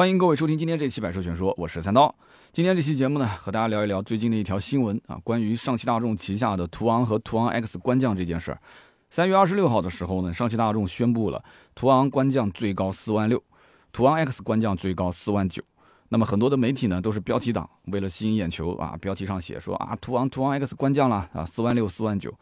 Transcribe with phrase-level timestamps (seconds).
[0.00, 2.14] 欢迎各位收听今天这期《百车全说》，我是三刀。
[2.52, 8.58] 今天这期节目呢，和大家聊一聊最近的一条新闻啊，关于上汽大众旗下的途昂和途昂 X 官降这件事儿。
[9.10, 11.44] 三月二十六号的时候呢，上汽大众宣布了
[11.74, 13.42] 途昂官降最高四万六，
[13.92, 15.62] 途昂 X 官降最高四万九。
[16.08, 22.34] 那么很多的媒体呢，都是标题党，为了吸引眼球啊，标题上写说啊，途昂途昂 X 官降了啊，四万六四万九。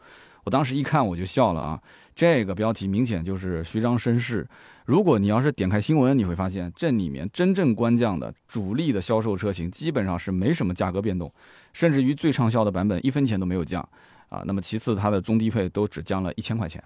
[0.45, 1.81] 我当时一看我就笑了啊，
[2.15, 4.47] 这个标题明显就是虚张声势。
[4.85, 11.31] 如果你要是点开新闻，你会发现这里面真正官降的主力的销售车型基本上是没什么价格变动，
[11.73, 13.87] 甚至于最畅销的版本一分钱都没有降
[14.29, 14.41] 啊。
[14.45, 16.83] 那么其次它的中低配都只降了一千块钱。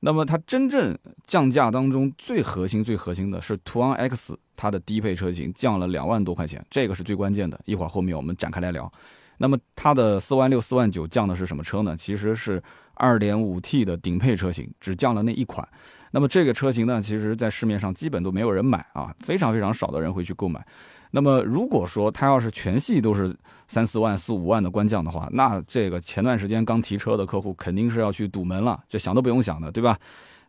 [0.00, 7.60] 那么它真正降价当中最核心、最核心的是途昂 X，它的低配车型降了两万多块钱，这个是最关键的。
[7.66, 8.92] 一会儿后面我们展开来聊。
[9.38, 11.96] 那么它的四万六、四万九降的是什么车呢？
[11.96, 12.60] 其实是。
[12.96, 15.66] 2.5T 的顶配车型只降了那一款，
[16.10, 20.64] 那么这个车型呢，其实在市面上基本都没有人买啊，非常非常少的人会去购买。
[21.10, 23.32] 那么如果说它要是全系都是
[23.68, 29.96] 三四万、四五万的官降的话，那这个前段时间刚提车的客户肯定是要去堵门了，这想都不用想的，对吧？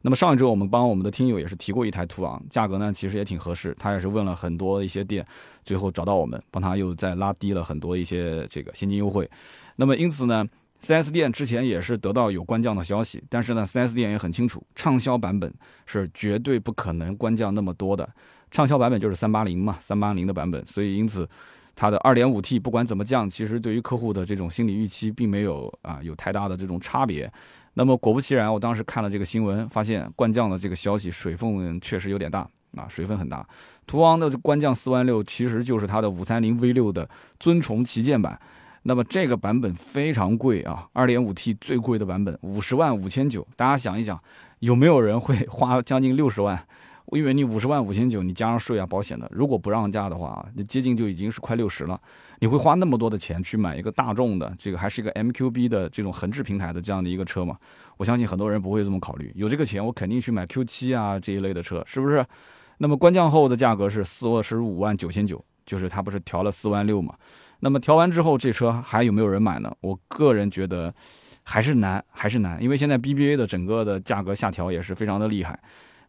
[0.01, 5.25] 那么上一周我们帮我们的听友也是提过一台途昂，价格呢其实也挺合适，他也是问了很多一些店，
[5.63, 9.27] 最后找到我们，帮他又再拉低了很多一些这个现金优惠。
[9.75, 10.45] 那么因此呢
[10.85, 15.51] ？4S 店之前也是得到有官降的消息，但是呢，4S 店也很清楚，畅销版本
[15.85, 18.07] 是绝对不可能官降那么多的。
[18.51, 21.27] 畅销版本就是380嘛，380的版本，所以因此
[21.75, 27.29] 它的 2.5T 不管怎么降，其实对于客户的这种心理预期并没有啊有太大的这种差别。
[27.73, 33.45] 那么果不其然，我当时看了这个新闻，发现官降的这个消息水分确实有点大啊，水分很大。
[33.85, 38.39] 途昂的官降四万六，其实就是它的530 V6 的尊崇旗舰版。
[38.87, 43.45] 那么这个版本非常贵啊，二点五 T 最贵的版本五十万五千九。
[43.55, 44.19] 大家想一想，
[44.59, 46.67] 有没有人会花将近六十万？
[47.07, 51.99] 我以为你五十万五千九，你加上税啊、保险的，如果不让价的话啊，你接近就已经是快六十了。
[52.41, 57.57] 你会花那么多的钱去买一个大众的这个还是一个 MQB 的这种横置平台的这样的一个车吗？
[57.97, 59.31] 我相信很多人不会这么考虑。
[59.33, 62.23] 有这个钱，我肯定去买 Q7 啊这一类的车，是不是？
[62.77, 67.15] 那么官降后的价格是四十五万九千九，就是它不是调了四万六嘛？
[67.65, 69.75] 那么调完之后，这车还有没有人买呢？
[69.81, 70.93] 我个人觉得
[71.41, 75.59] 还是难，还是难，因为现在 BBA 的整个的价格下调也是非常的厉害。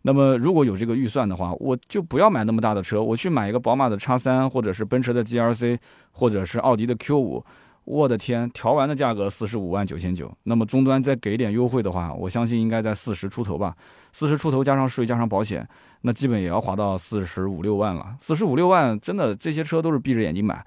[0.03, 5.78] 那么如果有这个预算的话，我就不要买那么大的车，我去买一个宝马的叉三，或者是奔驰的 GLC，
[6.11, 7.43] 或者是奥迪的 Q 五。
[7.84, 13.75] 我的天，调完的价格四十五万九千九，那么终端再给点优惠的话，我相信应该在四十出头吧。
[14.12, 15.67] 四十出头加上税加上保险，
[16.03, 18.15] 那基本也要花到四十五六万了。
[18.21, 20.62] 四十五六万，真的这些车都是闭着眼睛买。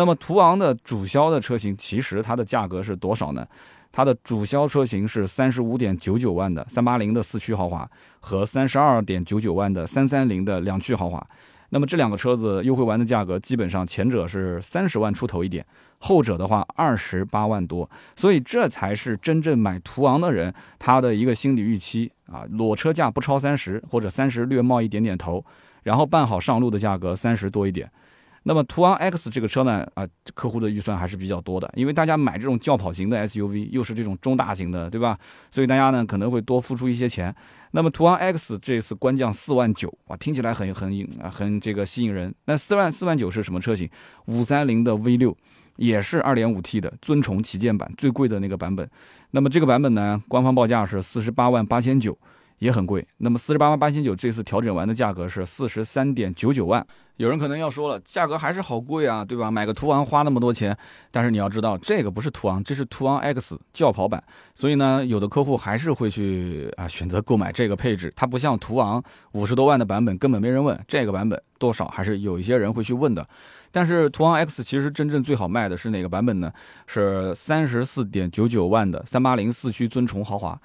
[0.00, 3.46] 那么途昂的主销的车型，其实它的价格是多少呢？
[3.92, 7.86] 它的主销车型是三十五点九九万的三八零的四驱豪华
[8.18, 11.22] 和三十二点九九万的三三零的两驱豪华。
[11.68, 15.62] 那么这两个车子优惠完的价格，基本上前者是三十万出头一点，
[15.98, 17.90] 后者的话二十八万多。
[18.16, 25.44] 所以这才是真正买途昂的人他的一个心理预期啊，裸车价不超三十或者三十略冒一点点头，
[25.82, 27.90] 然后办好上路的价格三十多一点。
[28.44, 35.18] 那么途昂 X 这个车呢，啊，客户的预算还是比较多的，因为大家买这种轿跑型的 SUV，又是这种中大型的，对吧？
[35.50, 37.34] 所以大家呢可能会多付出一些钱。
[37.72, 42.34] 那么途昂 X 这次官降四万九，哇，听起来很很很这个吸引人。
[42.46, 43.88] 那四万四万九是什么车型？
[44.24, 45.36] 五三零的 V 六，
[45.76, 48.88] 也是二点五 T 的尊崇旗舰版，最贵的那个版本。
[49.32, 52.16] 那么这个版本呢，官方报价是四十八万八千九。
[52.60, 56.86] 也很贵，那么四十八万八千九这次调整完的价格是四十三点九九万。
[57.20, 59.50] 有人可能要说了，价格还是好贵啊，对吧？
[59.50, 60.74] 买个途昂花那么多钱，
[61.10, 68.10] 但是你要知道，这个不是途昂，这是途昂 X 轿跑版，所以呢，有的客户还是会去啊选择购买这个配置。
[68.16, 73.28] 它不像途昂五十多万的版本根本没人问，这个版本多少还是有一些人会去问的。
[73.70, 76.50] 但是途昂 X 其实真正最好卖的是哪个版本呢？
[76.86, 80.58] 是三十四点九九万的三八零四驱尊崇豪华。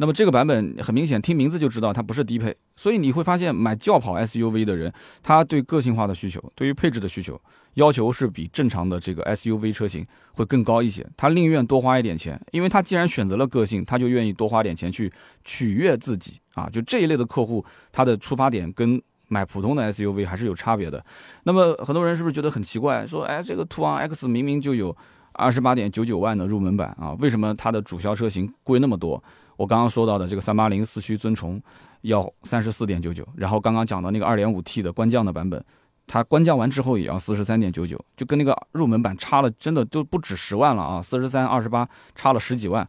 [0.00, 4.90] 那么这个版本很明显，听名字就知道它不是低配，所以你会发现买轿跑 SUV 的人，
[5.22, 7.38] 他对个性化的需求，对于配置的需求
[7.74, 11.06] 要求是比正常的这个 SUV 车型会更高一些。
[11.18, 15.12] 他宁愿多花一点钱，因为他既然选择了个性，他就愿意多花点钱去
[15.44, 16.66] 取悦自己啊。
[16.72, 17.62] 就这一类的客户，
[17.92, 18.98] 他的出发点跟
[19.28, 21.04] 买普通的 SUV 还是有差别的。
[21.42, 23.06] 那么很多人是不是觉得很奇怪？
[23.06, 24.96] 说，哎，这个途昂 X 明明就有
[25.32, 29.22] 二十八点九九万的入门版啊，为什么它的主销车型贵那么多？
[29.60, 31.60] 我刚刚说到的这个三八零四驱尊崇
[32.00, 35.62] 要三十四点九九，然后刚刚讲的那个二点五 T 的官降的版本，
[36.06, 41.02] 它官降完之后也要四十三点九九，就跟那个入门版差了，真的就不止十万了啊！
[41.02, 42.88] 四十三二十八差了十几万，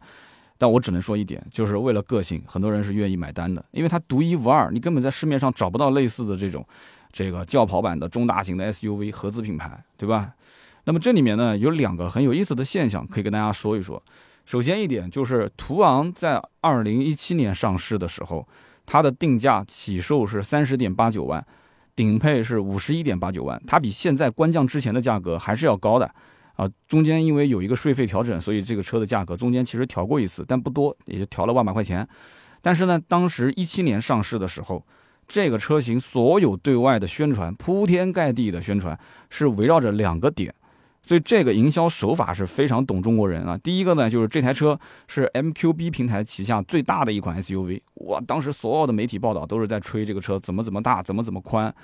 [0.56, 6.66] 但我只能说一点，就是为了个性，很多人是愿意买单的，因为它独一无二，你根本在市面上找不到类似的这种。
[7.12, 10.32] 这个轿跑版的中大型的 SUV 合资品牌，对吧？
[10.84, 14.02] 那么这里面呢有两个很有意思的现象，可以跟大家说一说。
[14.52, 18.46] 首先一点就是途昂在二零一七年上市的时候，
[18.84, 21.42] 它的定价起售是三十点八九万，
[21.96, 26.04] 顶配是五十一点八九万，它比现在官降之前的价格还是要高的
[26.56, 26.68] 啊。
[26.86, 32.06] 中间因为有一个税费调整，所以这个车的价格中间其实调过一次，但不多，也就调了万把块钱。
[32.60, 34.84] 但是呢，当时一七年上市的时候，
[35.26, 39.00] 这个车型所有对外的宣传，铺天盖地的宣传
[39.30, 40.54] 是围绕着两个点。
[41.02, 43.58] 所以这个营销手法是非常懂中国人啊。
[43.58, 44.78] 第一个呢，就是这台车
[45.08, 51.74] 是 MQB 平台旗下最大的一款 SUV，哇，当时所有的媒体报道都是在吹这个车怎么怎么大，怎么怎么宽。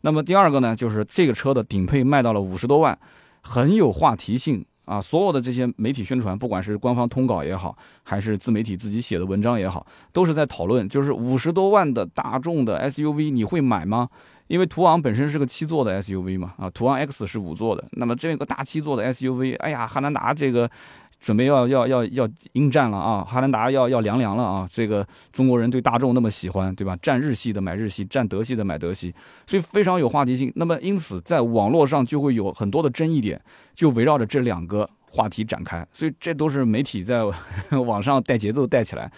[0.00, 2.98] 那么第二个呢，就是这个车的顶配卖到了五十多万，
[3.42, 5.00] 很有话题性啊。
[5.00, 14.08] 所有的这些媒体宣传，不管是官方通稿也好，还是自媒体自己写的文章也好，都是在讨论，就是五十多万的大众的 SUV，你会买吗？
[14.52, 20.70] 因为途昂本身是个七座的 SUV 嘛，啊，途昂 X 是五座的，那么这个大七座的 SUV，哎呀，汉兰达这个
[21.18, 26.94] 准备要要要要应战了啊，汉兰达要要凉凉了啊，这个中国人对大众那么喜欢，对吧？
[27.00, 29.14] 占日系的买日系，占德系的买德系，
[29.46, 30.52] 所以非常有话题性。
[30.56, 33.40] 那么因此在网络上就会有很多的争议点，
[33.74, 37.22] 就围绕着这两个话题展开，所以这都是媒体在
[37.86, 39.10] 网上带节奏带起来。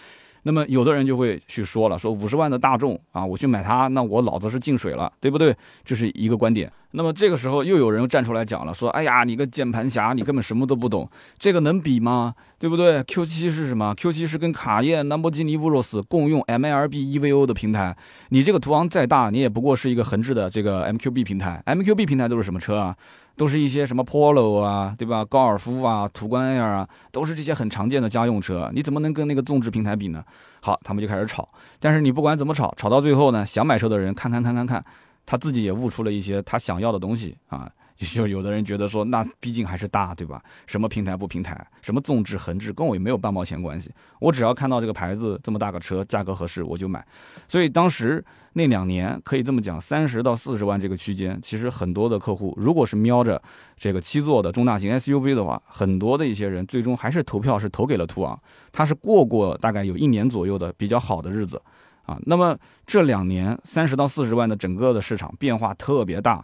[0.47, 5.55] 那么有的人就会去说了，说五十万的大众啊，我去买它，那我脑子是进水了，对不对？
[5.83, 6.71] 这是一个观点。
[6.91, 11.09] 那么这个时候又有人站出来讲了，说，哎呀，你个键盘侠，你根本什么都不懂，
[11.39, 12.35] 这个能比吗？
[12.59, 17.97] 对不对？Q 七是什么？Q 七是跟卡宴、兰博基尼、Urus 共用 MLB EVO 的平台，
[18.29, 21.61] 你这个途昂再大，你也不过是一个横置的这个 MQB 平台。
[21.65, 22.95] MQB 平台都是什么车啊？
[23.35, 25.25] 都是一些什么 Polo 啊，对吧？
[25.25, 28.71] 高尔夫啊，途观 L 啊，都是这些很常见的家用车。
[28.73, 30.23] 你怎么能跟那个纵置平台比呢？
[30.61, 31.47] 好，他们就开始吵。
[31.79, 34.83] 但是你不管怎么吵，吵到最后呢，想买车的人看看看看看，
[35.25, 37.69] 他自己也悟出了一些他想要的东西啊。
[37.97, 40.43] 就有的人觉得说，那毕竟还是大，对吧？
[40.67, 43.89] 什么平台不平台，什么纵置横置，跟我也没有半毛钱关系。
[44.19, 47.05] 我只要看到这个牌子这么大个车，价格合适，我就买。
[47.47, 53.41] 所以当时那两年可以这么讲，三十到四十万这个区间，其实很多的客户，如果是瞄着
[53.77, 58.37] 这个七座的中大型 SUV 的话，很多的一些人最终还是投票是投给了途昂，
[58.73, 61.61] 他是过过大概有一年左右的比较好的日子
[62.05, 62.19] 啊。
[62.25, 66.43] 那么这两年三十到四十万的整个的市场变化特别大。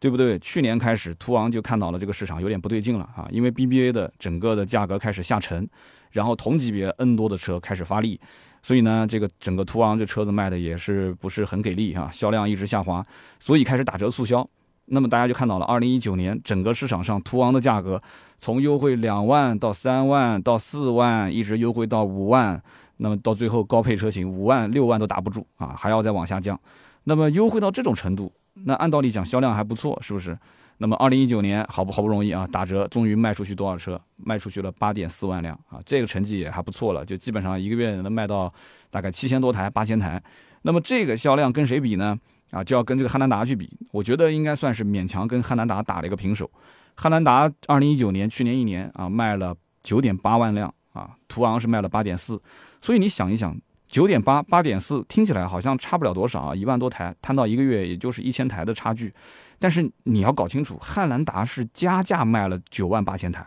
[0.00, 0.38] 对不对？
[0.38, 5.68] 去年开始，途昂就看到了这个市场有点不对劲了啊，因为 BBA 的整个的价格开始下沉，
[6.12, 8.18] 然后同级别 N 多的车开始发力，
[8.62, 13.04] 所以呢，这个整个途昂这车子卖的也是不是很给力啊，销量一直下滑，
[13.38, 14.48] 所以开始打折促销。
[14.86, 18.02] 那么大家就看到了，二零一九年整个市场上途昂的价格
[18.38, 22.60] 从优惠两万到三万到四万，一直优惠到五万，
[22.96, 26.58] 那么到最后高配车型五万六万都打不住啊，还要再往下降。
[27.04, 28.32] 那么优惠到这种程度。
[28.64, 30.36] 那按道理讲销量还不错，是不是？
[30.78, 34.00] 那么二零一九年好不好不容易啊，打折终于卖出去多少车？
[34.16, 38.50] 卖出去了八点四万辆啊，这个成绩也还不错了，就基本上一个月能卖到
[38.90, 40.22] 大概七千多台、八千台。
[40.62, 42.18] 那么这个销量跟谁比呢？
[42.50, 43.70] 啊，就要跟这个汉兰达去比。
[43.92, 46.50] 我觉得应该算是勉强跟汉兰达打了一个平手。
[46.96, 52.40] 汉兰达二零一九年去年一年啊卖了九点八万辆啊，途昂是卖了八点四，
[52.80, 53.54] 所以你想一想。
[53.90, 59.12] 九点八八点四听起来好像差不了多少啊，一万多台摊到一个月也就是一千台的差距，
[59.58, 63.44] 但是你要搞清楚，汉兰达是加价卖了九万八千台，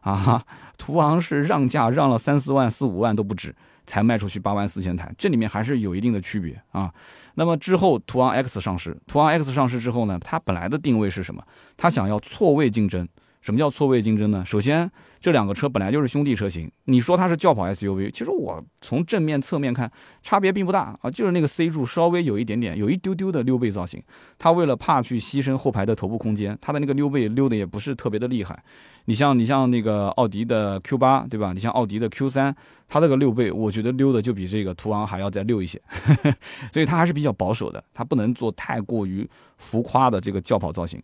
[0.00, 0.42] 啊，
[0.78, 3.54] 途昂是让价让了三四万四五万都不止
[3.86, 6.90] 才卖出去八万四千台，这里面还是有一定的区别啊。
[7.34, 11.44] 那么之后途昂 X 上市，途昂 X 上市之后呢，它本来的定位是什么？
[11.76, 13.06] 它想要错位竞争。
[13.42, 14.42] 什么叫错位竞争呢？
[14.46, 14.88] 首先，
[15.20, 16.70] 这两个车本来就是兄弟车型。
[16.84, 19.90] 你说它是轿跑 SUV，其实我从正面、侧面看，
[20.22, 24.00] 差别并不大啊，就是那个 C 柱稍微有一点点，有一丢丢的溜背造型。
[24.38, 28.62] 它为了怕去牺牲后排的头部空间，它的那个溜背溜的也不是特别的厉害。
[29.06, 31.52] 你像你像那个奥迪的 Q 八，对吧？
[31.52, 32.54] 你像奥迪的 Q 三，
[32.88, 35.82] 它这个溜背，我觉得溜的就比这个途昂还要再溜一些，
[36.72, 41.02] 所以它还是比较保守的，它不能做太过于浮夸的这个轿跑造型。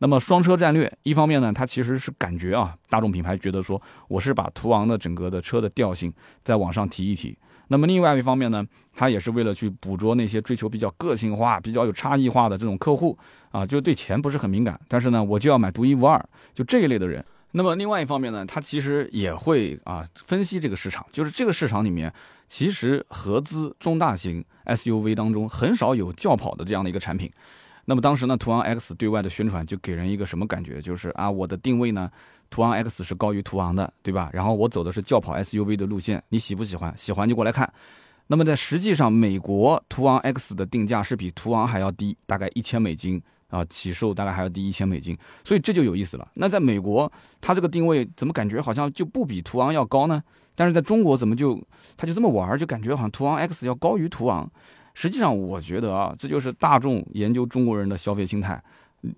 [0.00, 7.36] 那么双车战略，一方面呢，它其实是感觉啊，大众品牌觉得说，我是把途昂的整个的车的调性再往上提一提。
[7.68, 13.16] 那么另外一方面呢，它也是为了去捕捉那些追求比较个性化、比较有差异化的这种客户
[13.50, 16.20] 啊，就对钱不是很敏感，但是呢，我就要买独一无二，
[16.54, 17.24] 就这一类的人。
[17.52, 22.10] 那么另外一方面呢，它其实也会啊分析这个市场，就是这个市场里面，
[22.48, 27.30] 其实合资中大型 SUV 当中很少有轿跑的这样的一个产品。
[27.90, 30.80] 那么当时呢，途昂 X 对外的宣传就给人一个什么感觉？
[30.80, 32.08] 就是啊，我的定位呢，
[32.48, 34.30] 途昂 X 是高于途昂的，对吧？
[34.32, 36.96] 然后我走的是轿跑 SUV 的路线，你喜不喜欢？
[36.96, 37.68] 喜欢就过来看。
[38.28, 46.28] 那么在实际上，美国途昂 X 的定价是比途昂还要低，大概一千美金啊，起售大概还要低一千美金，所以这就有意思了。
[46.34, 50.22] 那在美国，它这个定位怎么感觉好像就不比途昂要高呢？
[50.54, 51.60] 但是在中国怎么就
[51.96, 54.48] 它就这么玩儿，就感觉好像途昂 X 要高于途昂？
[54.94, 58.62] 实际上，我觉得啊，这就是大众研究中国人的消费心态，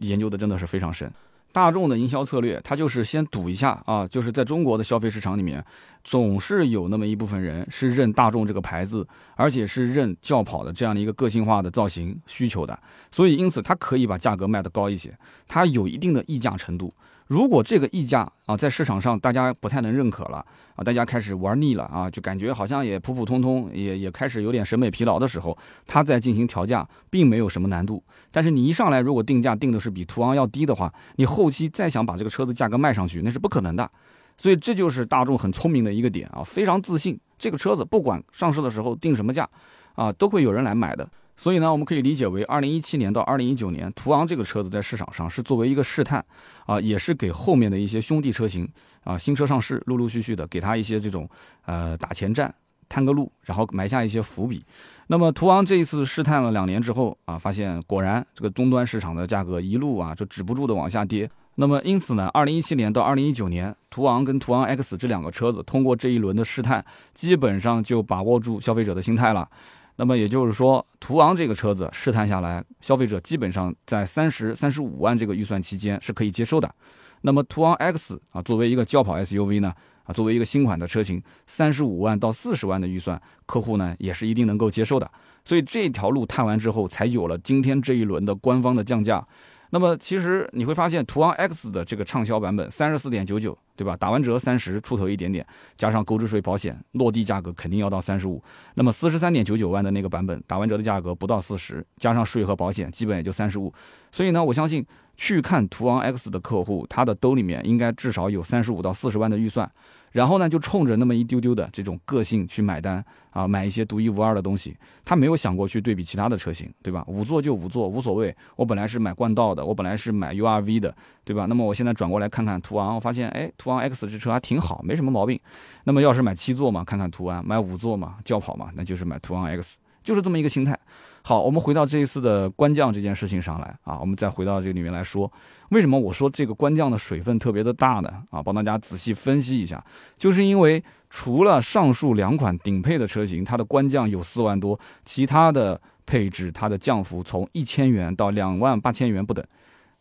[0.00, 1.11] 研究的真的是非常深。
[1.52, 5.62] 大众的营销策略，它就是先赌一下啊，就是在中国的消费市场里面，
[6.02, 12.79] 总是有那么一部分人是认大众这个牌子，而且是认轿跑的这样的一个个性化的造型需求的，
[13.11, 15.14] 所以因此它可以把价格卖得高一些，
[15.47, 16.93] 它有一定的溢价程度。
[17.33, 28.05] 如果这个溢价啊在市场上大家不太能认可了啊，大家开始玩腻了啊，就感觉好像也普普通通，也也开始有点审美疲劳的时候，它再进行调价，并没有什么难度。
[28.31, 33.91] 但是你一上来如果定价定的是比途昂要低的话，你后期再想把这个车子价格卖上去，那是不可能的。
[34.37, 39.49] 所以这就是大众很聪明的一个点啊，非常自信，这个车子不管上市的时候定什么价
[39.95, 41.09] 啊，都会有人来买的。
[41.43, 46.25] 所以呢，我们可以理解为，二零一七年到二零一九年，途昂这个车子在市场上是作为一个试探，
[46.67, 48.69] 啊，也是给后面的一些兄弟车型
[49.03, 51.29] 啊，新车上市，陆陆续续的给他一些这种
[51.67, 52.55] 呃打前站、
[52.89, 54.65] 探个路，然后埋下一些伏笔。
[55.09, 61.29] 那么途昂这一次试探了两年之后啊，发现果然这个终端市场的价格一路啊就止不住的往下跌。
[61.57, 66.85] 那么因此呢，二零一七年到二零一九年，途昂跟途昂 X 这两个车子通过这一轮的试探，
[67.15, 69.49] 基本上就把握住消费者的心态了。
[69.97, 76.75] 那么也就是说，途昂这个车子试探下来，消费者基本上在三十三十五万这个预算期间是可以接受的。
[77.23, 79.73] 那么途昂 X 啊，作为一个轿跑 SUV 呢，
[80.05, 85.11] 啊，作为一个新款的车型，三十五万到四十万的预算，客户呢也是一定能够接受的。
[85.45, 89.27] 所以这条路探完之后，才有了今天这一轮的官方的降价。
[89.75, 93.97] 那么其实你会发现，途昂 X 的这个畅销版本三十四点九九，对吧？
[93.97, 95.47] 打完折三十出头一点点，
[95.79, 98.43] 加上购置税、保险，落地价格肯定要到三十五。
[98.75, 103.73] 那么四十三点九九万的那个版本，打完折的价格不到四十，加上税和保险，基本也就三十五。
[104.12, 104.85] 所以呢，我相信
[105.17, 109.73] 去看途昂 X 的客户，他的兜里面应该至少有三十五到四十万的预算。
[110.12, 114.76] 然后呢，就冲着那么一丢丢的这种个性去买单啊，买一些独一无二的东西。
[115.04, 117.02] 他没有想过去对比其他的车型，对吧？
[117.09, 118.35] 五座就五座，无所谓。
[118.54, 121.47] 我本来是买冠道的，我本来是买 URV 的，对吧？
[121.47, 125.40] 那么我现在转过来看看途昂，我发现，哎，途昂 X 这车还挺好，没什么毛病。
[125.85, 130.78] 那么要是买七座嘛，看看途安；买五座嘛，轿跑嘛，那就是买途昂 X，就是这么一个心态。
[131.25, 135.31] 好，我们回到这一次的官降这件事情上来啊，我们再回到这个里面来说，
[135.71, 138.11] 为什么我说这个官降的水分特别的大呢？
[138.31, 139.83] 啊，帮大家仔细分析一下，
[140.19, 149.45] 就是因为除了上述两款顶配的车型，它的官降有四万多，其他的配置它的降幅从一千元到两万八千元不等。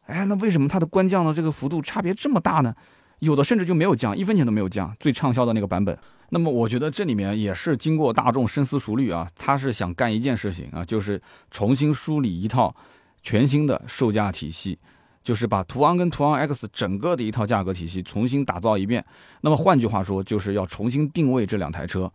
[0.08, 2.74] 哎，那为什么它的官降的这个幅度差别这么大呢？
[3.20, 5.96] 有的甚至就没有降，一分钱都没有降，最畅销的那个版本。
[6.34, 12.74] 那么我觉得这里面也是经过大众深思熟虑啊，他是想干一件事情啊，就是重新梳理一套
[13.22, 14.80] 全新的售价体系，
[15.22, 19.06] 就是把途昂跟途昂 X 整个的一套价格体系重新打造一遍。
[19.42, 22.10] 那么换句话说，就是要重新定位这两台车。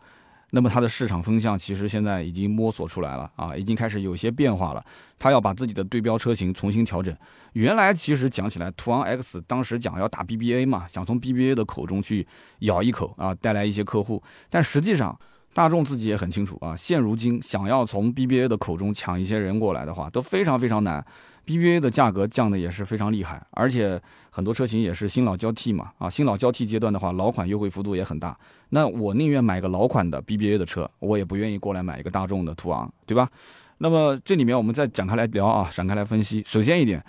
[0.51, 4.85] 那么它的市场风向其实现在已经摸索出来了啊，已经开始有些变化了。
[5.19, 7.15] 它要把自己的对标车型重新调整。
[7.55, 12.27] 原来其实讲起来，途昂 X 当时讲要打 BBA 嘛，想从 BBA 的口中去
[12.61, 14.23] 咬一口啊，带来一些客户。
[14.49, 15.19] 但实际上，
[15.53, 21.05] 大众自己也很清楚啊，现如今想要从 BBA 的口中抢一些人过来的话，都非常非常难。
[21.47, 24.01] BBA 的价格降的也是非常厉害，而且
[24.31, 28.37] 很多车型也是新老交替嘛，啊，新老交替阶段的话，老款优惠幅度也很大。
[28.71, 33.31] 那我宁愿买个老款的 BBA 的车，我也不愿意过来买一个大众的途昂，对吧？
[33.79, 36.43] 那么这里面我们再展开来聊啊，展开来分析。
[36.45, 37.01] 首先一点，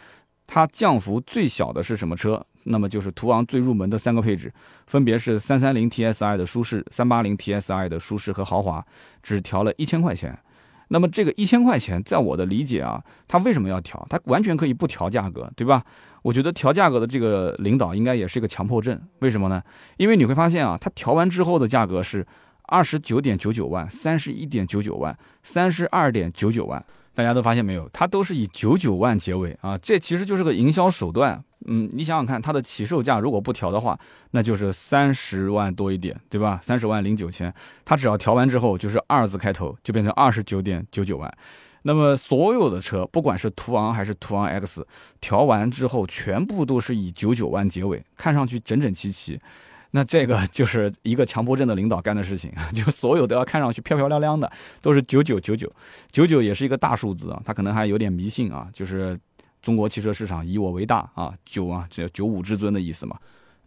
[0.45, 2.45] 它降幅最小的是什么车？
[2.69, 4.53] 那么就是途昂最入门的三个配置，
[4.85, 8.85] 分别是三三零 TSI 的舒适、三八零 TSI 的舒适和豪华，
[9.23, 10.37] 只调了一千块钱。
[10.89, 14.05] 那么这个一千块钱，在我的理解啊，他为什么要调？
[14.09, 15.83] 他完全可以不调价格，对吧？
[16.21, 18.99] 我觉得调价格的这个领导应该也是一个强迫症。
[19.19, 19.61] 为什么呢？
[19.97, 22.25] 因为你会发现啊，他调完之后的价格是
[22.63, 26.83] 二十九点九九万、三十一点九九万、三十二点九九万。
[27.17, 27.89] 大家都发现没有？
[27.91, 31.43] 它都是以九九万结尾啊，这其实就是个营销手段。
[31.65, 33.99] 嗯，你想想看，它的起售价如果不调的话，
[34.31, 36.59] 那就是三十万多一点，对吧？
[36.61, 37.51] 三十万零九千，
[37.83, 41.37] 它只要调完之后就是二字开头，就变成二十九点九九万。
[41.81, 44.85] 那么所有的车，不管是途昂还是途昂 X，
[45.19, 49.41] 调完之后全部都是以九九万结尾，看上去整整齐齐。
[49.97, 55.71] 那这个 就是一个强迫症的领导干的事情， 就所有都要看上去漂漂亮亮的，都是九九九九，
[56.11, 59.19] 九九也是一个大数字啊，他可能还有点迷信啊，就是
[59.59, 63.17] 中国汽车市场以我为大啊，九啊，这九五至尊的意思嘛。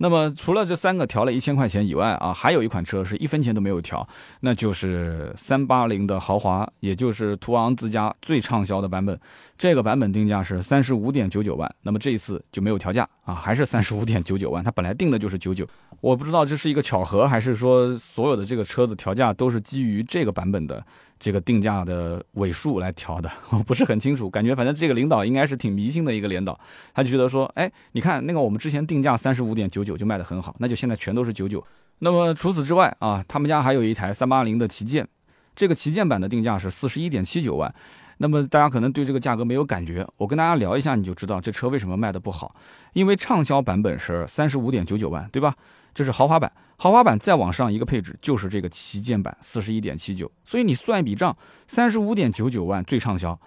[0.02, 4.06] 那么除了这三个调了一千块钱以外啊，还有一款车是一分钱都没有调，
[4.40, 9.18] 那就是三八零的豪华，也就是途昂自家最畅销的版本。
[9.60, 14.64] 这个版本定价是三十五点九九万，那么这一次就没有调价啊，还是三十五点九九万。
[14.64, 15.68] 它本来定的就是九九，
[16.00, 20.82] 我不知道这是一个巧合，还是说所有的这个车子调价都是基于这个版本的
[21.18, 24.30] 这个定价的尾数来调的， 我不是很清楚。
[24.30, 26.58] 感觉反正这个领导应该是挺迷信的一个领导，
[26.94, 31.62] 他就觉得说，哎，你看那个我们之前定价三十五点九九就卖得很好，那就现在全都是九九。
[31.98, 35.06] 那么除此之外啊，他们家还有一台三八零的旗舰，
[35.54, 37.74] 这个旗舰版的定价是四十一点七九万。
[38.22, 42.54] 那么大家可能对这个价格没有感觉，我跟大家聊一下，你就知道这车为什么卖的不好。
[42.92, 45.54] 因为畅销版本是三十五点九九万，对吧？
[45.94, 50.30] 这是豪华版，豪华版再往上一个配置就是这个旗舰版四十一点七九。
[50.44, 51.34] 所以你算一笔账，
[51.66, 53.40] 三十五点九九万最畅销，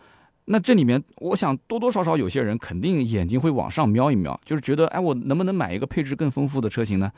[0.45, 7.11] 那这里面我想多多少少有些人肯定眼睛会往上瞄一瞄，就是觉得哎，我能不能买一个配置更丰富的车型呢？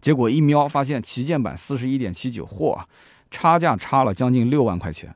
[0.00, 2.80] 结果一瞄发现旗舰版四十一点七九，嚯，
[3.32, 5.12] 差价差了将近六万块钱。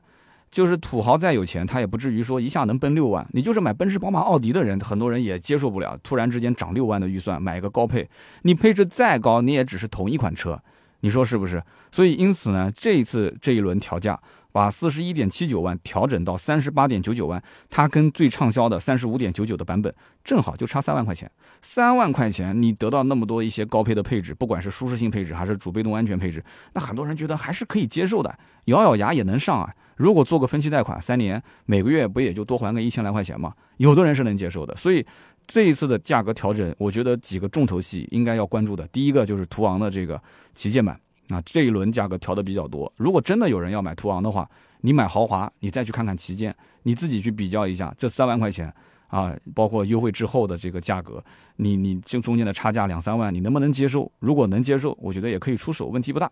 [0.55, 3.27] 就是土豪再有钱，他也不至于说一下能奔六万。
[3.33, 5.99] 你就是买奔驰、宝马、奥迪的人，很多人也接受不了。
[6.01, 8.09] 突然之间涨六万的预算买一个高配，
[8.43, 10.57] 你配置再高，你也只是同一款车，
[11.01, 11.61] 你说是不是？
[11.91, 14.17] 所以因此呢，这一次这一轮调价，
[14.55, 19.93] 把四十一点七九万调整到三十八点九九万，它跟最畅销的三十五点九九的版本
[20.23, 21.29] 正好就差三万块钱。
[21.61, 28.33] 三万块钱你得到那么多一些高配的配置，不管是舒适性配置还是主被动安全配置，那很多人觉得还是可以接受的，
[28.67, 29.69] 咬咬牙也能上啊。
[29.97, 33.53] 如果做个分期贷款，三年每个月不也就多还个一千来块钱吗？
[33.75, 34.73] 有的人是能接受的。
[34.77, 35.05] 所以
[35.45, 38.87] 这一次的价格调整，我觉得几个重头戏应该要关注的。
[38.87, 40.21] 第一个就是途昂的这个
[40.53, 40.97] 旗舰版，
[41.29, 42.91] 啊，这一轮价格调的比较多。
[42.97, 44.49] 如果真的有人要买途昂的话，
[44.81, 48.71] 你买豪华，你再去看看旗舰，你自己去比较一下这三万块钱
[49.07, 51.23] 啊，包括优惠之后的这个价格，
[51.57, 54.11] 你你这中间的差价两三万，你能不能接受？
[54.19, 56.31] 如果能接受，我觉得也可以出手，问题不大。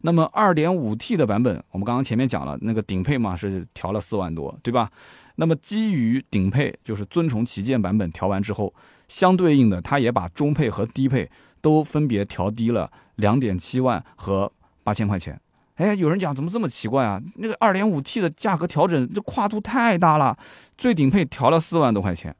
[0.00, 4.90] 那么二点五 T 的版本，我们刚刚前面讲了，那个顶配嘛是调了四万多，对吧？
[5.36, 8.74] 那么基于顶配，就是尊崇旗舰版本调完之后，
[9.06, 11.30] 相对应的，它也把中配和低配
[11.60, 14.50] 都分别调低了两点七万和
[14.82, 15.40] 八千块钱。
[15.76, 17.20] 哎，有人讲怎么这么奇怪啊？
[17.36, 20.36] 那个二点五 T 的价格调整，这跨度太大了，
[20.76, 22.34] 最顶配调了四万多块钱，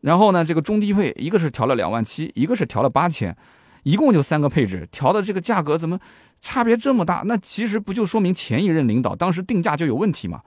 [0.00, 3.36] 然后呢，这个中低配一个是调了两万七，一个是调了八千。
[3.84, 5.98] 一共就三个配置，调的这个价格怎么
[6.40, 7.22] 差别这么大？
[7.24, 10.42] 那其实不就说明前一任领导当时定价就有问题吗？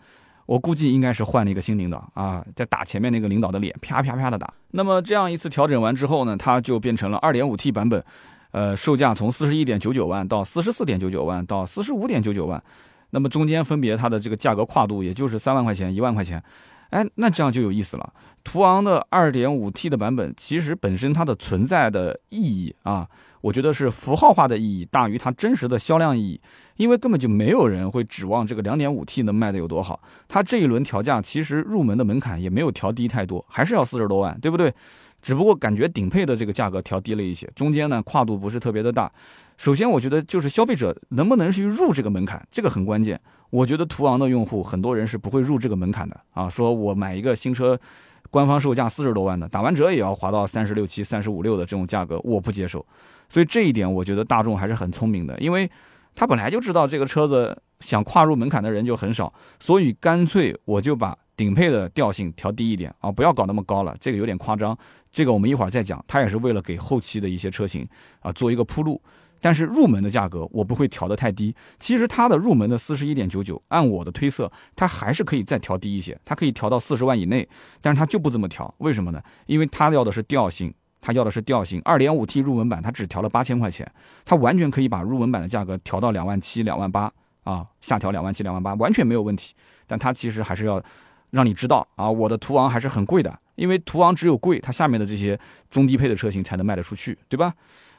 [0.46, 4.54] 我估计应该是换了一个新领导啊，在打前面那个领导的脸，啪啪啪的打。
[4.72, 8.04] 那么这样一次调整完之后呢，它就变成了 2.5T 版本，
[8.52, 12.64] 呃，售价从41.99万到44.99万到45.99万，
[13.10, 16.44] 那么中间分别它的这个价格跨度也就是三万块钱、一万块钱。
[16.90, 18.14] 哎，那这样就有意思了。
[18.44, 23.08] 途昂的 2.5T 的版本，其实本身它的存在的意义啊。
[23.40, 26.42] 我觉得是符号化的意义大于它真实的销量意义，
[26.76, 30.00] 因为根本就没有人会指望这个两点五 T 能卖的有多好。
[30.28, 34.72] 它这一轮调价其实入门的门槛也没有调低太多，还是要四十多万，对不对？
[35.22, 39.12] 只不过感觉顶配的这个价格调低了一些，中间呢跨度不是特别的大。
[39.58, 43.20] 首先，我觉得就是消费者能不能去入这个门槛，这个很关键。
[43.50, 47.80] 我觉得途昂的用户很多人是不会入这个门槛的啊，说我买一个新车。
[48.30, 52.86] 官方售价四十多万的，打完折也要划到三十六七、三十五六的这种价格，我不接受。
[53.28, 55.70] 所以这一点，我觉得大众还是很聪明的，因为
[56.16, 64.78] 他本来就知道这个车子想跨入门槛的人就很少，所以干脆我就把顶配的调性调低一点啊，不要搞那么高了，这个有点夸张。
[65.12, 67.88] 这个我们一会儿再讲，它也是为了给后期的一些车型
[68.22, 69.02] 啊做一个铺路。
[69.44, 77.50] 但是入门的价格我不会调得太低，其实它的入门的四十一点九九，按我的推测，它还是可以再调低一些，它可以调到四十万以内，
[77.82, 79.20] 但是它就不这么调，为什么呢？
[79.48, 80.72] 因为它要的是调性，
[81.02, 81.82] 它要的是调性。
[81.84, 83.92] 二点五 T 入门版它只调了八千块钱，
[84.24, 87.12] 它完全可以把入门版的价格调到两万七、两万八
[87.44, 89.56] 啊，下调两万七、两万八完全没有问题。
[89.88, 90.80] 但它其实还是要
[91.32, 95.38] 让你知道啊，我的途昂还是很贵的，因为途昂只有贵，它下面的这些
[95.70, 97.54] 中低配的车型才能卖得出去，对吧？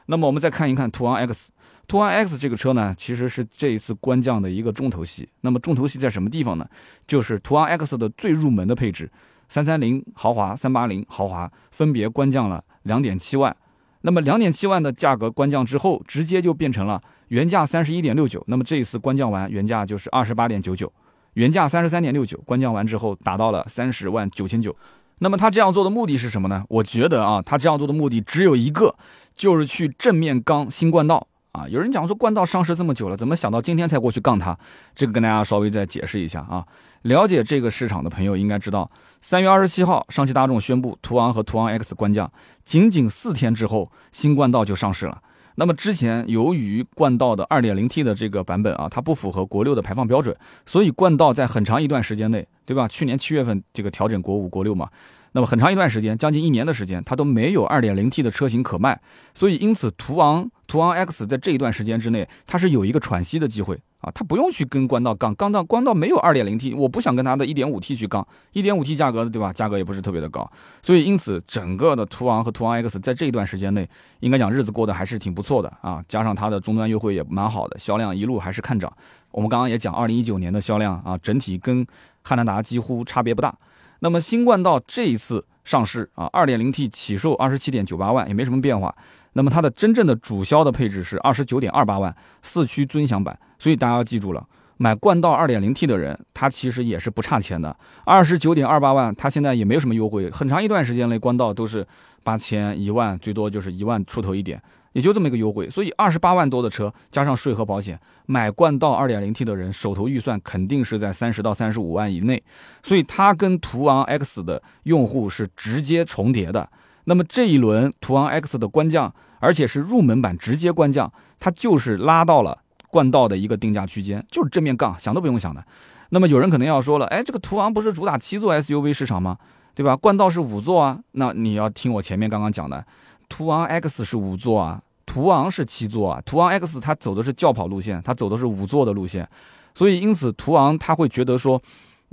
[0.07, 1.51] 那么我们再看一看途昂 X，
[1.87, 5.27] 途昂 X 这个车呢，其实是这一次官降的一个重头戏。
[5.41, 6.67] 那么重头戏在什么地方呢？
[7.07, 9.09] 就是途昂 X 的最入门的配置，
[9.47, 13.55] 三三零豪华、三八零豪华分别官降了两点七万。
[14.01, 18.43] 那么两点七万的价格官降之后，直接就变成了原价三十一点六九。
[18.47, 20.91] 那么这一次官降完，原价就是二十八点九九，
[21.33, 24.75] 原价三十三点六九，官降完之后达到了三十万九千九。
[25.19, 26.63] 那么他这样做的目的是什么呢？
[26.69, 28.95] 我觉得啊，他这样做的目的只有一个。
[29.35, 31.67] 就是去正面刚新冠道啊！
[31.67, 34.55] 有人讲说冠道上市这么久了，怎么想到今天才过去杠它？
[34.93, 36.63] 这个跟大家稍微再解释一下啊。
[37.01, 38.91] 了解这个市场的朋友应该知道，
[39.21, 42.31] 三月二十七号，上汽大众宣布途昂和途昂 X 官降，
[42.63, 45.19] 仅仅四天之后，新冠道就上市了。
[45.55, 50.35] 那么之前由于冠道的 2.0T 的这个版本啊，它不符合国六的排放标准，
[50.65, 52.87] 所以冠道在很长一段时间内，对吧？
[52.87, 54.89] 去年七月份这个调整国五、国六嘛，
[55.33, 58.99] 那么很长一段时间，将近一年的时间，它都没有 2.0T 的车型可卖，
[59.33, 63.79] 所以因此途昂、途昂 X 在这一段时间之内，它是有一个喘息的机会。
[64.03, 69.53] 啊，他不用去跟冠道杠，杠到冠道没有二点零 T，我不想跟他的一点五 T 去杠，一点五 T 价格对吧？
[69.53, 70.49] 价格也不是特别的高，
[70.81, 73.89] 所以因此整个的途昂和途昂 X 在这一段时间内，
[74.19, 78.91] 应该讲日子过得还是挺不错的啊，加上它的终端优惠也蛮好的，销量一路还是看涨。
[79.31, 81.87] 我们刚刚也讲，二零一九年的销量啊，整体跟
[82.23, 83.55] 汉兰达几乎差别不大。
[83.99, 88.93] 那么新冠道这一次上市啊，二点零 T 起售二十七点九八万，也没什么变化。
[89.33, 94.45] 那么它的真正的主销的配置是二十九点二八万四驱尊享版，所以大家要记住了，
[94.77, 97.75] 买冠道二点零 T 的人，他其实也是不差钱的。
[98.05, 101.85] 二十九点二八万，他现在也没有什么优惠，很长一段时间内冠道都是
[102.23, 105.69] 八千一万，最多就是一万出头一点，也就这么一个优惠。
[105.69, 112.43] 所以二十八万多的车加上税和保险，买冠道二点零 T 的人手头预算肯定是在三十到三十五万以内，
[112.83, 116.69] 所以它跟途昂 X 的用户是直接重叠的。
[117.05, 125.63] 那么这一轮途昂 X 的官降，而且是入门版直接官降，它就是拉到了冠道的一个定价区间，就是正面杠，想都不用想的。
[126.09, 129.37] 那么有人可能要说了，哎，这个途昂不是主打七座 SUV 市场吗？
[129.75, 129.95] 对吧？
[129.95, 130.99] 冠道是五座啊。
[131.13, 132.85] 那你要听我前面刚刚讲的，
[133.27, 136.21] 途昂 X 是五座啊，途昂是七座啊。
[136.25, 139.27] 途昂 X 它走的是轿跑路线，它走的是五座的路线，
[139.73, 141.61] 所以因此途昂他会觉得说。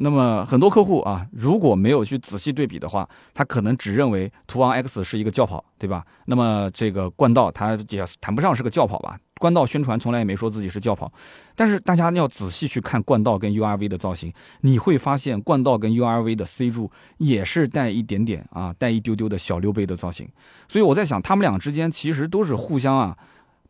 [0.03, 6.05] 那么很多客户啊，如果没有去仔细对比的话，他可能只认为途昂 X 是一个轿跑，对吧？
[6.25, 9.19] 那么这个冠道它也谈不上是个轿跑吧？
[9.39, 11.13] 冠道宣传从来也没说自己是轿跑，
[11.55, 14.33] 但是大家要仔细去看冠道跟 URV 的造型，
[14.63, 20.27] 你会发现冠道跟 URV 的 C 柱也是带一点点啊，带一丢丢的小溜背的造型。
[20.67, 23.17] 所以我在想，他们俩之间其实都是互相啊。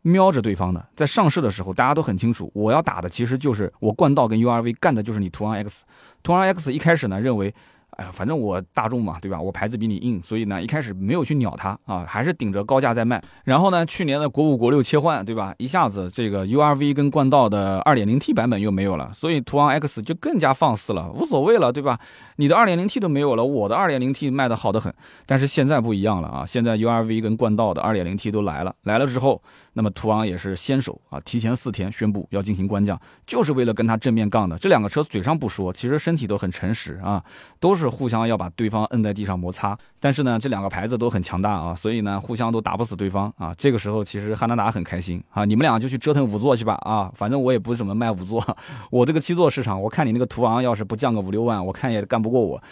[0.03, 5.83] 瞄着对方的，在上市的时候，大家都很清楚，我要打的其实就是我冠道跟 URV 干的就是你途昂 X，
[6.23, 7.53] 途昂 X 一开始呢认为。
[7.97, 9.39] 哎呀，反正我大众嘛，对吧？
[9.39, 13.21] 我牌子比你硬，所以呢，一开始没有去鸟它啊，还是顶着高价在卖。
[13.43, 15.53] 然后呢，去年的国五、国六切换，对吧？
[15.57, 21.99] 一下子这个 URV 跟冠道的 2.0T 版本又没有了，所以途昂 X 就更加放肆了，无所谓了，对吧？
[22.37, 24.91] 你的 2.0T 都没有了，我的 2.0T 卖的好的很。
[25.25, 34.57] 但是现在不一样了啊，现在 URV 跟冠道的 2.0T 都来了，来了之后，那么途昂也是先手啊，提前四天宣布要进行官降，就是为了跟他正面杠的。
[34.57, 37.23] 这两个车嘴上不说，其实身体都很诚实啊，
[37.59, 37.91] 都是。
[37.91, 43.53] 互相要把对方摁在地上摩擦，但是呢，这两个牌子都很强大啊，所以呢，互相都打不死对方啊。
[43.57, 48.43] 这个时候，其实汉兰达很开心啊，你们俩就去折腾五座去吧啊，反正我也不怎么卖五座，
[48.89, 52.63] 我这个七座市场，我看你那个途昂要是不降个五六万，我看也干不过我。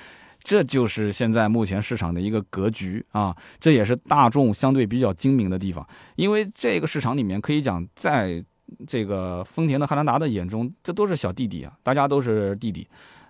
[0.49, 8.43] 这就是现在目前市场的一个格局啊，这也是大众相对比较精明的地方，因为这个市场里面可以讲，在
[8.87, 12.87] 这个丰田的汉兰达的眼中，这都是小弟弟啊，大家都是弟弟。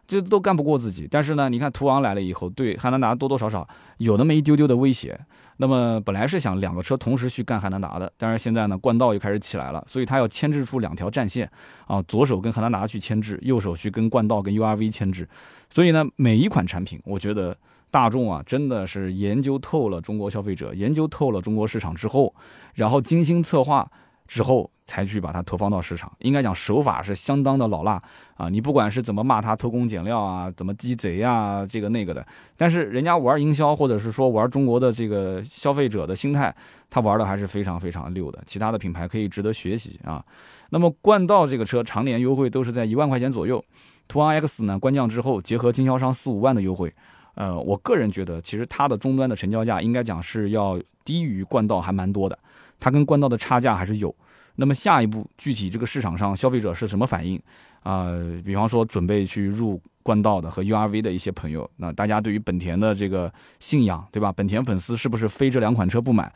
[0.08, 5.20] 这都干不过自己，但是呢，你看途昂来了以后，对汉兰达多多少少有那么一丢丢的威胁。
[5.58, 11.48] 那么本来是想两个车同时去干汉兰达的，但是现在呢，冠道又开始起来了，所以他要牵制出两条战线
[11.86, 15.30] 啊，左手跟汉兰达去牵制，右手去跟冠道跟 URV 牵制。
[15.70, 17.58] 所以呢，每一款产品，我觉得
[17.92, 22.34] 大众啊，真的是研究透了中国消费者，研究透了中国市场之后，
[22.74, 23.90] 然后精心策划。
[24.30, 28.00] 之后才去把它投放到市场，应该讲手法是相当的老辣
[28.36, 28.48] 啊！
[28.48, 32.24] 你不管是怎么骂他偷工减料啊，怎么鸡贼呀，这个那个的，
[32.56, 36.56] 但是人家玩营销或者是说玩中国的这个消费者的心态，
[36.92, 38.40] 他玩的还是非常非常溜的。
[38.46, 40.24] 其他的品牌可以值得学习啊。
[40.70, 43.66] 那么冠道这个车常年优惠都是在一万块钱左右，
[44.08, 46.94] 途昂 X 呢官降之后，结合经销商四五万的优惠，
[47.34, 52.38] 呃，我个人觉得其实它的终端的成交价应该讲是要低于冠道还蛮多的。
[52.80, 54.14] 它跟冠道的差价还是有，
[54.56, 57.42] 那么下一步具体这个市场上消费者是什么反应
[57.84, 58.08] 啊？
[58.44, 64.32] 比方说准备去入冠道的和 URV 的一些朋友，那大家对于本田的这个信仰，对吧？
[64.32, 66.32] 本田粉丝是不是非这两款车不买？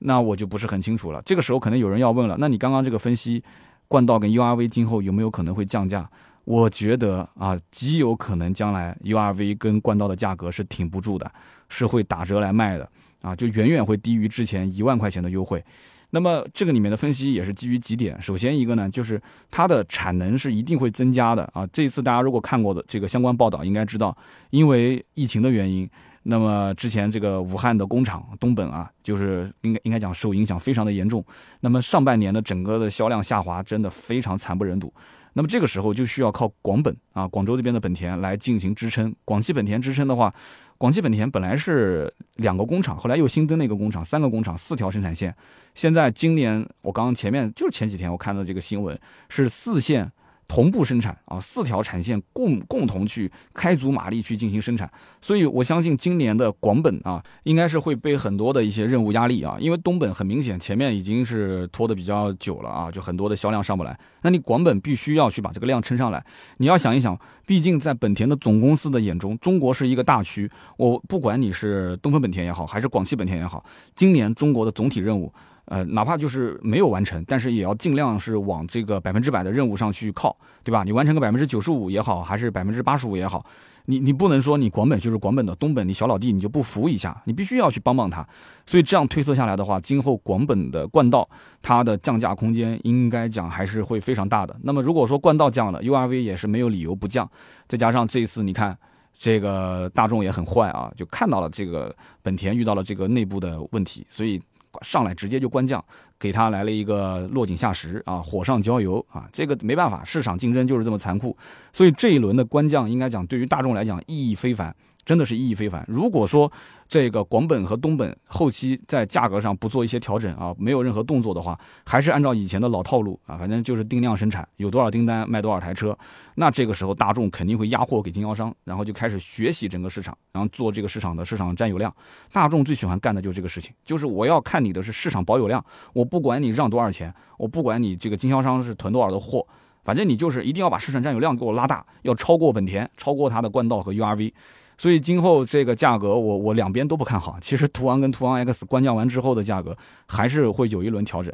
[0.00, 1.22] 那我就不是很清楚了。
[1.22, 3.42] 这个时候可能有人要问了，那你刚刚这个分析，
[3.88, 6.08] 冠道跟 URV 今后有没有可能会降价？
[6.44, 11.30] 我觉得啊，极有可能将来 URV 跟冠道的价格是挺不住的，
[11.70, 12.86] 是会打折来卖的。
[13.24, 15.64] 啊，就远远会低于之前一万块钱的优惠。
[16.10, 18.20] 那么这个里面的分析也是基于几点。
[18.22, 21.66] 首先一个呢，就是它的产能是一定会增加的啊。
[21.72, 24.16] 这一次大家如果看过的这个相关报道，应该知道，
[24.50, 25.88] 因为疫情的原因，
[26.24, 31.24] 那么之前这个武汉的工厂东本啊，就是应该应该讲受影响非常的严重。
[31.60, 34.92] 那么上半年的整个的销量下滑，真的非常惨不忍睹。
[35.36, 39.12] 那么这个时候就需要靠广本啊，广州这边的本田来进行支撑。
[39.24, 40.32] 广汽本田支撑的话，
[40.78, 45.34] 广汽本田本来是两个工厂，后来又新增了一个工厂，三个工厂，四条生产线。
[45.74, 50.12] 现在今年我刚刚前面就是前几天我看到这个新闻，是四线。
[50.46, 66.24] 同步生产啊，四条产线共共同去开足马力去进行生产，所以我相信今年的广本啊，应该是会背很多的一些任务压力啊，因为东本很明显前面已经是拖得比较久了啊，就很多的销量上不来，那你广本必须要去把这个量撑上来。
[66.58, 73.64] 你要想一想，毕竟在本田的总公司的眼中，中国是一个大区，我不管你是东风本田也好，还是广汽本田也好，
[73.96, 75.32] 今年中国的总体任务。
[75.66, 80.84] 呃，哪怕就是没有完成，但是也要尽量是往这个百分之百的任务上去靠，对吧？
[80.84, 83.42] 你完成个百分之九十五也好，还是百分之八十五也好，
[83.86, 88.26] 你你不能说你广本就是广本的，东本你小老弟你就不服一下，你必须要去帮帮他。
[88.66, 91.26] 所以这样推测下来的话，今后广本的冠道
[91.62, 94.54] 它的降价空间应该讲还是会非常大的。
[94.64, 97.26] 那么如果说冠道降了，URV 也是没有理由不降。
[97.66, 98.76] 再加上这一次你看
[99.16, 104.38] 这个大众也很坏啊，就看到了这个本田遇到了这个内部的问题，所以。
[104.82, 105.84] 上来直接就官降，
[106.18, 111.36] 给他来了一个落井下石啊，火上浇油啊，这个没办法，市场竞争就是这么残酷，
[111.72, 114.74] 所以这一轮的官降应该讲对于大众来讲意义非凡。
[115.04, 115.84] 真的是意义非凡。
[115.88, 116.50] 如果说
[116.86, 125.96] 这个广本和东本后期在价格上不做一些调整啊，没有任何动作的话，还是按照以前的老套路啊，反正就是定量生产，有多少订单卖多少台车。
[126.36, 131.94] 那这个时候大众肯定会压货给经销商，然后就开始学习整个市场，然后做这个市场的市场占有量。
[132.32, 139.46] 大众最喜欢干的就是这个事情，就是我要看你的是市场保有量，我不管你让多少钱，我不管你这个经销商是囤多少的货，
[139.84, 144.32] 反正你就是一定要把市场占有量给我拉大，要超过本田，超过它的冠道和 URV。
[144.76, 147.38] 所以今后这个价格，我我两边都不看好。
[147.40, 151.32] 其实途昂跟途昂 X 官降完之后的价格，还是会有一轮调整。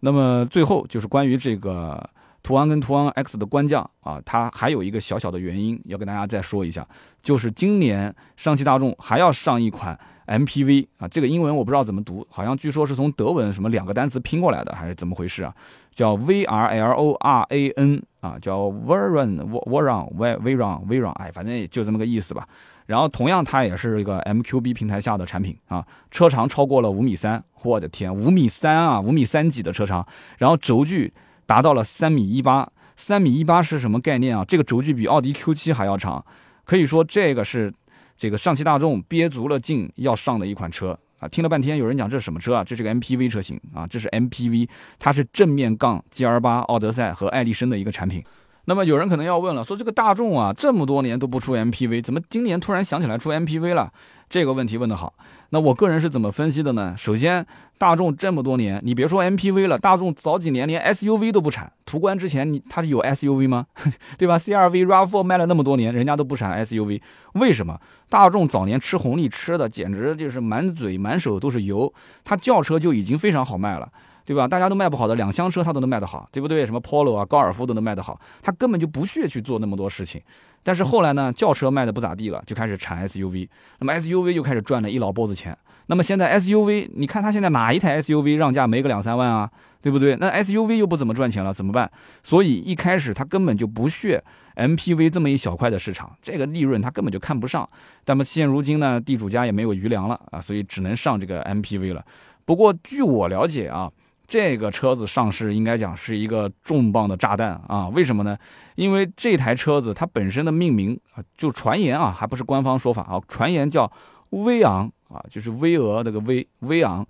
[0.00, 2.08] 那么最后就是关于这个
[2.42, 6.86] 途昂跟途昂 X 的官降啊，它还有一个小小的原因要跟大家再说一下，
[7.22, 15.54] 就是今年上汽大众还要上一款 MPV 啊，这个英文我不知道怎么读，好像据说是从德文什么两个单词拼过来的，还是怎么回事啊？
[15.94, 22.48] 叫 V R L O R A N 啊，叫 Veron Veron V Veron Veron，哎，反正也就这么个意思吧。
[22.90, 30.04] 然后同样，它也是一个 MQB 平台下的产品啊，车长超过了五米三，我的天，五米三啊，五米三几的车长，
[30.38, 31.12] 然后轴距
[31.46, 34.44] 达到了三米一八，三米一八是什么概念啊？
[34.44, 36.24] 这个轴距比奥迪 Q7 还要长，
[36.64, 37.72] 可以说这个是
[38.16, 41.28] 这个上汽大众憋足了劲要上的一款车啊。
[41.28, 42.64] 听了半天，有人讲这是什么车啊？
[42.64, 48.24] 这是个 MPV 车型啊，这是 MPV，它是正面杠 GR 八、奥德赛和爱丽绅的一个产品。
[48.66, 53.92] 那么有人可能要问了，说这个大众啊，这么多年都不出 MPV，怎么今年突然想起来出 MPV 了？
[54.28, 55.14] 这个问题问得好。
[55.48, 56.94] 那我个人是怎么分析的呢？
[56.96, 57.44] 首先，
[57.78, 61.72] 大众这么多年，你别说 MPV 了，大众早几年连 SUV 都不产。
[61.84, 63.66] 途观之前，你它是有 SUV 吗？
[64.16, 67.00] 对吧？CRV、RAV4 卖了那么多年，人家都不产 SUV，
[67.32, 67.80] 为什么？
[68.08, 71.92] 大众早年吃红利吃的简直就是满嘴满手都是油，
[72.22, 73.90] 它轿车就已经非常好卖了。
[74.24, 74.46] 对吧？
[74.46, 76.64] 大家都卖不好的两厢车，它都能卖得好，对不对？
[76.64, 80.20] 什么 Polo 啊、高尔夫都能卖得好，它根本就不屑去做那么多事情。
[80.62, 85.56] 但是后来呢，轿车卖的不咋地了，就开始产 SUV，那么 SUV 又开始赚了一老波子钱。
[85.86, 89.50] 那么现在 SUV，你看它现在哪一台 SUV 让价没个两三万啊？
[89.82, 90.14] 对不对？
[90.16, 91.90] 那 SUV 又不怎么赚钱了，怎么办？
[92.22, 94.22] 所以一开始它根本就不屑
[94.54, 97.68] MPV 这么一小块的市场，这个利润它根本就看不上。
[98.06, 102.04] 那么现如今呢，地主家也没有余粮了啊，所以只能上这个 MPV 了。
[102.44, 103.90] 不过据我了解啊。
[104.30, 107.88] 这个车子上市应该讲是一个重磅的炸弹啊！
[107.88, 108.38] 为什么呢？
[108.76, 113.90] 因为这台车子它本身的命名啊，就传言啊，还不是官方说法啊，传言叫
[114.30, 117.04] 威昂啊，就是巍峨那个威威昂，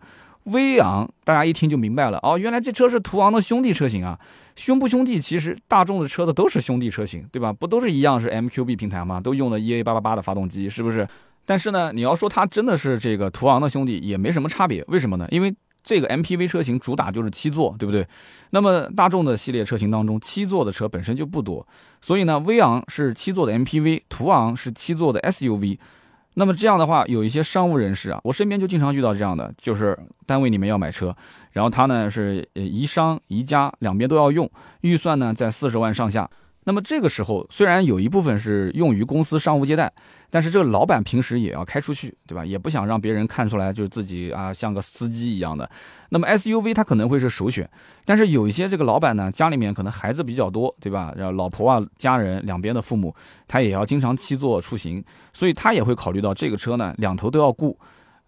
[0.44, 4.18] 威昂，大家一听就明白了哦，原来这车是途昂的兄弟车型啊！
[4.56, 5.20] 兄不兄弟？
[5.20, 7.52] 其实大众的车子都是兄弟车型，对吧？
[7.52, 9.20] 不都是一样是 MQB 平台吗？
[9.20, 11.06] 都用了 EA 八八八的发动机，是不是？
[11.44, 14.82] 但是呢，你要说它真的是这个途昂的兄弟，也没什么差别。
[14.88, 15.28] 为什么呢？
[15.30, 18.06] 因为这个 MPV 车型主打就是七座，对不对？
[18.50, 21.66] 那么大众的系列车型当中，七座的车本身就不多，
[22.00, 25.78] 所以呢，威昂是七座的 MPV，途昂是七座的 SUV。
[26.34, 31.14] 那么这样的话，有一些商务人士啊，我身边就经常遇到这样的，就是单位里面要买车，
[31.52, 34.48] 然后他呢是呃宜商宜家两边都要用，
[34.82, 36.28] 预算呢在四十万上下。
[36.64, 39.90] 那么这个时候，虽然有一部分是用于公司商务接待，
[40.28, 42.44] 但是这个老板平时也要开出去，对吧？
[42.44, 45.68] 也不想让别人看出来就是自己啊像个司机一样的。
[46.10, 47.68] 那么 SUV 它可能会是首选，
[48.04, 51.14] 但是有一些这个老板呢，家里面可能孩子比较多，对吧？
[51.16, 53.14] 然后老婆啊、家人两边的父母，
[53.48, 57.78] 他也要经常七座出行，所以他也会考虑到这个车呢两头都要顾，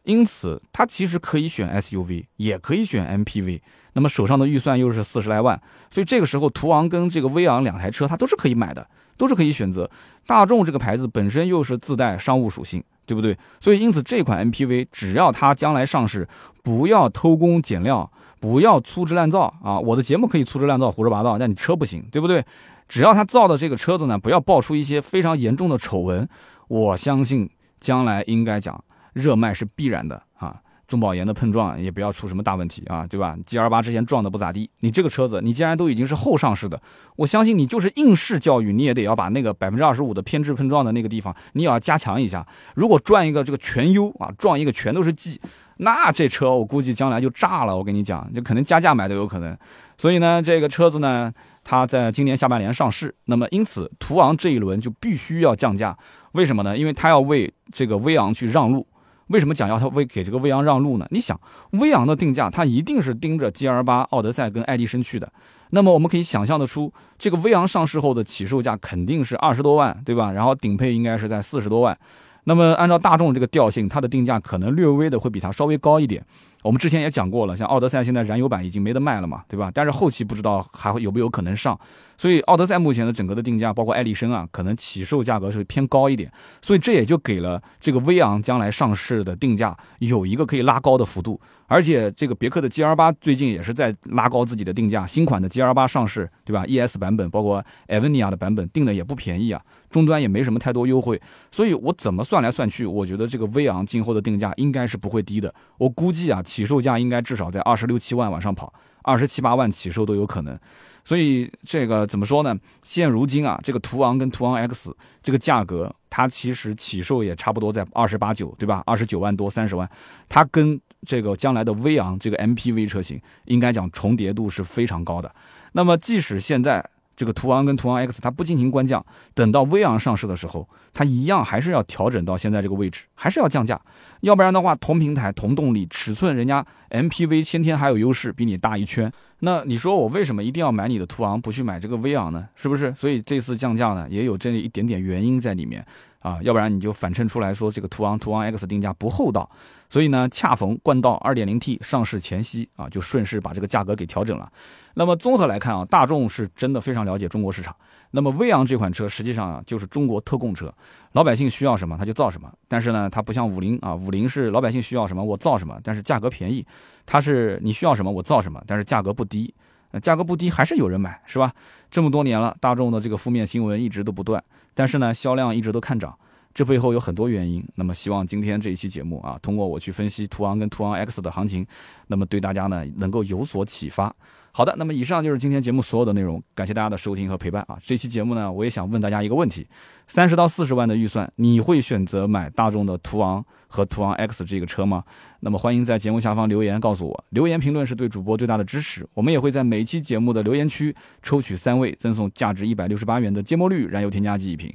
[0.04, 3.60] 因此他其实可以选 SUV，也可以选 MPV。
[3.94, 5.60] 那么手上的预算又是四十来万，
[5.90, 9.90] 所以这个时候途昂跟这个威昂两台车，它都是可以买的，都是可以选择。
[10.26, 13.36] 大众这个牌子本身又是自带商务属性，对不对？
[13.60, 16.26] 所以因此这款 MPV 只要它将来上市，
[16.62, 18.10] 不要偷工减料，
[18.40, 19.78] 不要粗制滥造啊！
[19.78, 22.44] 我的节目可以粗制滥造、胡说八道，但你车不行，对不对？
[22.88, 26.26] 只要他造的这个车子呢，不要爆出一些非常严重的丑闻，
[26.68, 30.60] 我相信将来应该讲热卖是必然的啊。
[30.88, 36.78] 中保研的碰撞也不要出什么大问题啊，对吧？G L 八之前撞的不咋地，你这个车子你既然都已经是后上市的，
[37.16, 42.46] 我相信你就是应试教育，你也得要把那个百分之二十五的偏置碰撞的那个地方，你也要加强一下。
[42.74, 45.40] 如果撞一个这个全优啊，撞一个全都是 G，
[45.78, 47.74] 那这车我估计将来就炸了。
[47.74, 49.56] 我跟你讲，就可能加价买都有可能。
[49.96, 51.32] 所以呢，这个车子呢，
[51.64, 55.96] 它在今年下半年上市，那么因此途昂这一轮就必须要降价。
[56.32, 56.76] 为什么呢？
[56.76, 58.86] 因为它要为这个威昂去让路。
[59.32, 61.06] 为什么讲要他为给这个威昂让路呢？
[61.10, 61.40] 你想，
[61.72, 65.32] 威昂的定价，它一定是盯着 G L 八、奥德赛跟爱迪生去的。
[65.70, 70.30] 那么我们可以想象得出，这个威昂上市后的起售价肯定是二十多万，对吧？
[70.32, 71.96] 然后顶配应该是在四十多万。
[72.44, 76.22] 那么按照大众这个调性，它的定价可能略微的会比它稍微高一点。
[76.62, 79.70] 我们之前也讲过了，像奥德赛现在燃油版已经没得卖了嘛，对吧？
[79.74, 81.78] 但是后期不知道还会有没有可能上。
[82.16, 91.40] 所以奥德赛目前的整个的定价，包括爱丽绅啊，可能起售价格是偏高一点，所以这也就给了这个威昂将来上市的定价有一个可以拉高的幅度。
[91.72, 101.18] 而且这个别克的 G L 八最近也是在拉高自己的定价，新款的 G L 八上市，对吧？E S 版本包括艾文尼亚的版本定的也不便宜啊，终端也没什么太多优惠。
[101.50, 105.54] 所以我怎么算来算去，我觉得这个威昂今后的定价应该是不会低的。
[105.78, 108.70] 我估计啊，起售价应该至少在二十六七万往上跑，
[109.02, 110.58] 二十七八万起售都有可能。
[111.04, 112.54] 所以这个怎么说呢？
[112.82, 118.82] 现如今啊，这个途昂跟途昂 X 这个价格，它其实起售也差不多在二十八九，对吧？
[118.84, 119.90] 二十九万多三十万，
[120.28, 125.32] 它跟这个将来的威昂这个 MPV 车型，应该讲重叠度是非常高的。
[125.72, 126.84] 那么即使现在
[127.14, 133.80] 这个途昂跟途昂 X 它不进行官降，等到威昂上市的时候，它一样还是要调整到现在这个位置，还是要降价。
[134.20, 139.12] 要不然的话，同平台同动力尺寸，人家 MPV 先天还有优势，比你大一圈。
[139.40, 142.48] 那你说我为什么一定要买你的途昂，不去买这个威昂呢？
[142.54, 142.94] 是不是？
[142.96, 145.84] 所以这次降价呢，也有这一点点原因在里面
[146.22, 146.38] 啊。
[146.42, 149.48] 要不然你就反衬出来说这个途昂、途昂 X 定价不厚道。
[149.90, 154.50] 所以呢，恰逢冠道 2.0T 上市前夕啊，就顺势把这个价格给调整了。
[154.94, 157.76] 那么综合来看啊，大众是真的非常了解中国市场。
[158.12, 160.72] 那么威昂这款车实际上啊，就是中国特供车，
[161.12, 162.50] 老百姓需要什么它就造什么。
[162.68, 166.66] 但是呢，它不像五菱啊，五菱是老百姓需要什么我造什么，但是价格便宜。
[167.04, 169.52] 它是你需要什么我造什么，但是价格不低，
[170.00, 171.52] 价格不低还是有人买，是吧？
[171.90, 174.42] 这么多年了，大众的这个负面新闻一直都不断，
[174.74, 176.16] 但是呢，销量一直都看涨，
[176.54, 177.62] 这背后有很多原因。
[177.74, 181.66] 那么希望今天这一期节目啊，通过我去分析途昂跟途昂 X 的行情，
[182.06, 184.14] 那么对大家呢能够有所启发。
[184.54, 187.78] 好的，那么以上就是今天节目所有的内容，感谢大家的收听和陪伴啊！
[187.80, 189.66] 这期节目呢，我也想问大家一个问题：
[190.06, 195.04] 三十到四十万的预算，你会选择买大众的途昂和途昂 X 这个车吗？
[195.40, 199.08] 那么欢迎在节目下方留言告诉我，留言评论是对主播最大的支持。
[199.14, 204.70] 我们也会在每期节目的留言区抽取三位，赠送价值一百六十八元的芥末绿燃油添加剂一瓶。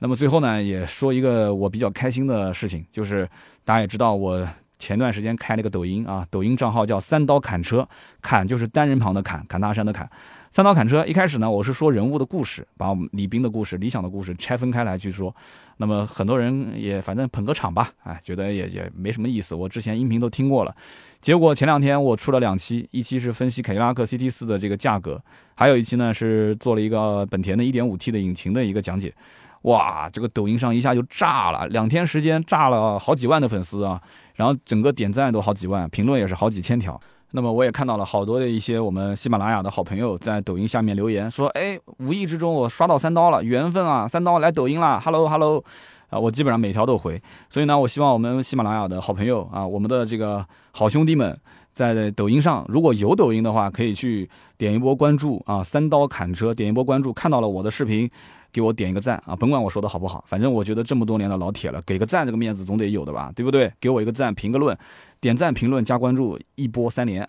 [0.00, 3.30] 那么最后呢，也说一个我比较开心的事情，就是
[3.64, 4.48] 大家也知道我。
[4.80, 7.86] 前段时间开了个抖音啊，抖音账号叫三刀砍车，
[8.20, 10.10] 砍就是单人旁的砍，砍大山的砍。
[10.50, 15.32] 三刀砍车一开始呢，我是说人物的故事，把我们李斌的故事、理想的故事拆分开来去说。
[15.76, 19.54] 那么很多人也反正捧个场吧，哎，觉得也也没什么意思。
[19.54, 20.74] 我之前音频都听过了，
[21.20, 25.22] 结果前两天我出了两期，一期是分析凯迪拉克 CT 四的这个价格，
[25.54, 29.14] 还有一期呢是做了一个本田的 1.5T 的引擎的一个讲解。
[29.62, 34.00] 哇，这个抖音上一下就炸了，两天时间炸了好几万的粉丝啊！
[34.34, 36.98] 然后整个点赞都好几万，评论也是好几千条。
[37.32, 44.08] 那么我也看到了好多的一些我们喜马拉雅的好朋友在抖音下面留言说：“哎，无意之中我刷到三刀了，缘分啊！
[44.08, 45.62] 三刀来抖音了，Hello Hello，
[46.08, 47.22] 啊，我基本上每条都回。
[47.50, 51.38] 所以呢，我希望我们喜马拉雅的好朋友啊，我们的这个好兄弟们，
[51.74, 58.10] 在抖音上如果有抖音的话，可以去点一波关注啊，三刀砍车，点一波关注，看到了我的视频。”
[58.52, 59.34] 给我点一个赞啊！
[59.36, 63.72] 甭管我说的好不好，反正我觉得这么多年的老铁了，给个赞这个面子总得有的吧，对不对？
[63.80, 64.76] 给我一个赞，评个论，
[65.20, 67.26] 点赞、评论、加关注，一波三连，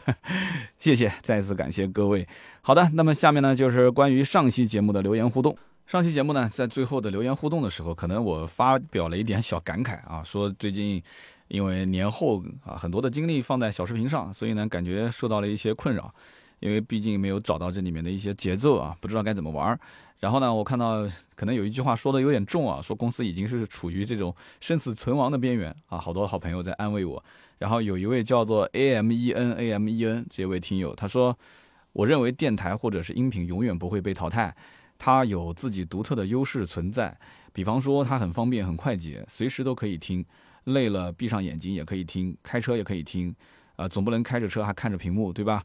[0.78, 2.26] 谢谢，再次感谢各位。
[2.62, 5.56] 好的，那么下面呢就是关于上期节目的留言互动。
[5.86, 11.00] 上期节目呢，在最后的留言互动的时候，可能我发表了一点小感慨啊，说最近
[11.46, 16.12] 因为年后啊，很多的精力放在小视频上，所以呢，感觉受到了一些困扰，
[16.58, 19.78] 因为毕竟没有找到这里面的一些节奏啊，不知道该怎么玩儿。
[20.18, 27.22] 然后呢，我看到可能有一句话说的有点重啊，说公司已经是处于这种生死存亡的边缘啊，好多好朋友在安慰我。
[27.58, 31.38] 然后有一位叫做 A M E N A M E N 这位听友，他说
[31.92, 34.54] ：“我认为电台或者是音频永远不会被淘汰，
[34.98, 37.18] 它有自己独特的优势存在。
[37.52, 40.24] 比方说，它很方便、很快捷，随时都可以听，
[40.64, 43.34] 累了闭上眼睛也可以听，开车也可以听，
[43.76, 45.62] 啊，总不能开着车还看着屏幕，对吧？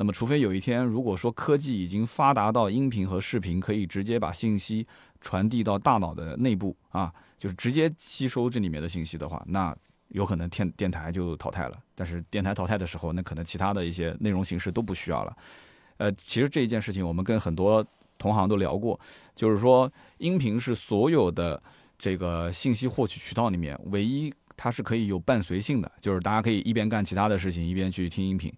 [0.00, 4.86] 那么，除非有一天，如果说科技已经发达到音频和视频可以直接把信息
[5.20, 9.76] 传递到大脑的内部啊，就是直接吸收这里面的信息的话，那
[10.08, 11.78] 有可能电电台就淘汰了。
[11.94, 15.36] 但是电台淘汰的时候，那可能其他的一些内容形式都不需要了。
[15.98, 17.86] 呃，其实这一件事情我们跟很多
[18.16, 18.98] 同行都聊过，
[19.36, 21.62] 就是说音频是所有的
[21.98, 28.50] 这个信息获取渠道里面唯一它是可以有伴随性的，就是大家可以一边干其他的事情一边去听音频。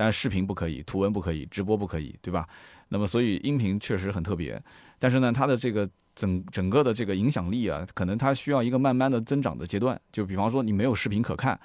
[0.00, 2.48] 但是视频不可以，图文不可以，直播不可以，对吧？
[2.88, 4.58] 那么所以音频确实很特别，
[4.98, 10.00] 但是呢，它的这个整整个的这个影响力啊，可能它需要一个慢慢的增长的阶段。
[10.10, 11.60] 就比方说你没有视频可看，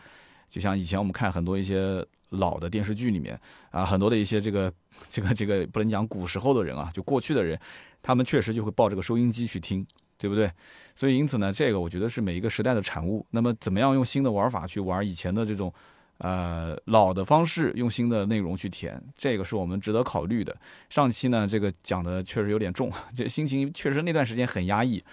[0.50, 3.40] 就像以前我们看很多一些老的电视剧里面
[3.72, 4.70] 啊，很多的一些这个
[5.10, 7.58] 这个这个不能讲古时候的人啊，就过去的人，
[8.02, 10.52] 他们确实就会抱这个收音机去听，对不对？
[10.94, 13.26] 所以因此呢，这个我觉得是每一个时代的产物。
[13.32, 15.74] 那么怎么样用新的玩法去玩以前的这种？
[16.20, 20.55] 呃，老的方式用新的内容去填，这个是我们值得考虑的。
[20.89, 25.03] 上期呢，这个讲的确实有点重， 这心情确实那段时间很压抑，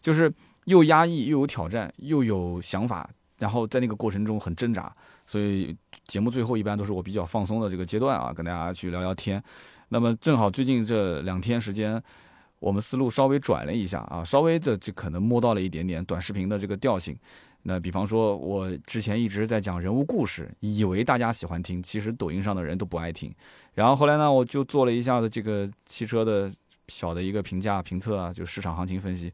[0.00, 0.30] 就是
[0.66, 3.08] 又压抑又有挑战，又有想法，
[3.38, 4.94] 然后在那个过程中很挣扎。
[5.26, 5.74] 所以
[6.06, 9.42] 节目最后一般都是我比较放松的这个阶段啊，跟大家去聊聊天。
[9.88, 12.02] 那么正好最近这两天时间，
[12.58, 17.16] 我们思路稍微转了一下啊，稍微的就可能摸到了一点点短视频的这个调性。
[17.62, 23.34] 那比方说，我之前一直在讲人物故事，以为大家喜欢听，其实抖音上的人都不爱听。
[23.74, 26.50] 然后后来呢，我就做了一下子这个汽车的
[26.88, 29.32] 小的一个评价评测啊，就市场行情分析。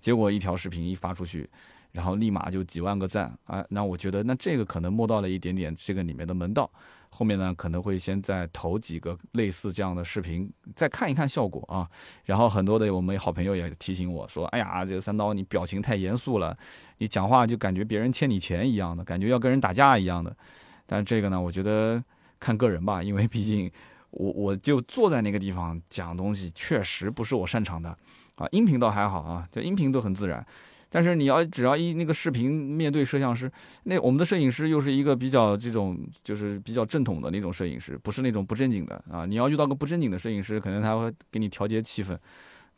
[0.00, 1.48] 结果一条视频一发出去，
[1.92, 3.64] 然后立马就几万个赞啊！
[3.70, 6.70] 那我觉得，那这个可能摸到了一点点这个里面的门道。
[7.16, 11.88] 后面呢，可能会先再投几个类似这样的视频，再看一看效果啊。
[12.26, 16.54] 然后很多的我们好朋友也提醒我说：“哎呀，这个三刀你表情太严肃了，
[16.98, 20.36] 你讲话就感觉别人欠你钱一样的，感觉要跟人打架一样的。”
[20.84, 22.04] 但这个呢，我觉得
[22.38, 23.72] 看个人吧，因为毕竟
[24.10, 27.88] 我我就坐在那个地方讲东西，确实不是我擅长的
[28.34, 28.46] 啊。
[28.50, 30.46] 音频倒还好啊，这音频都很自然。
[30.88, 33.50] 但是你要只要一那个视频面对摄像师，
[33.82, 39.26] 那我们的摄影师又是一个比较这种就是比较正统的那种摄影师，不是那种不正经的啊。
[39.26, 42.16] 你要遇到个不正经的摄影师，可能他会给你调节气氛。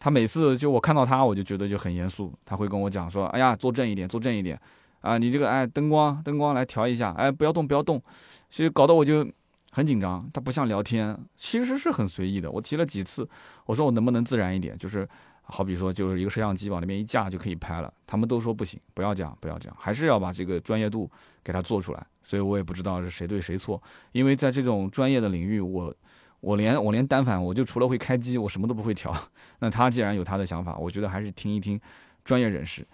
[0.01, 2.33] 他每次就我看到他，我就觉得就很严肃。
[2.47, 4.59] 他会跟我讲说：“哎呀，坐正一点，坐正一点
[5.01, 5.19] 啊！
[5.19, 8.03] 你这个哎灯光灯光来调一下，哎不要动不要动。”
[8.49, 9.29] 所以搞得我就
[9.73, 10.29] 很紧张。
[10.33, 12.51] 他不像聊天，其实是很随意的。
[12.51, 13.29] 我提了几次，
[13.67, 15.07] 我说我能不能自然一点，就是。
[15.51, 21.11] 好比说，就是一个摄像机往那边一架就可以拍了，他们都说不行，不要这样，不要这样，还是要把这个专业度
[21.43, 22.07] 给它做出来。
[22.23, 23.83] 所以我也不知道是谁对谁错，
[24.13, 25.95] 因为在这种专业的领域，我
[26.41, 29.15] 我连我连单反，我就除了会开机，我什么都不会调。
[29.61, 31.81] 那他既然有他的想法，我觉得还是听一听
[32.25, 32.87] 专业人士。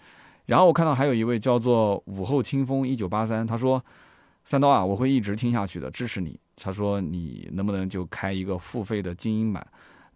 [0.47, 3.83] 然后我看到还有一位叫做午后清风一九八三，他说
[4.45, 9.67] ：“三刀啊，我会一直听下去的，支持你。”他说：“你能不能就开一个付费的精英版？”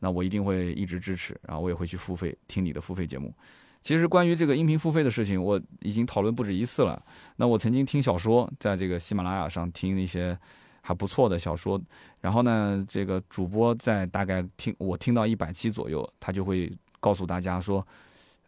[0.00, 3.32] 那我一定会一直支持，然后我也会去付费听你的付费节目。
[3.80, 7.00] 其实关于这个音频付费的事情，我已经讨论不止一次了。
[7.36, 10.36] 那我曾经听小说，在这个喜马拉雅上听一些
[10.80, 11.80] 还不错的小说，
[12.20, 17.86] 然后呢，这个主播在大概听我听到一百期左右，他就会告诉大家说，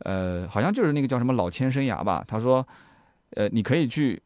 [0.01, 2.67] 呃，好像就是那个叫什么老千生涯吧，他说，
[3.31, 4.21] 呃，你可以去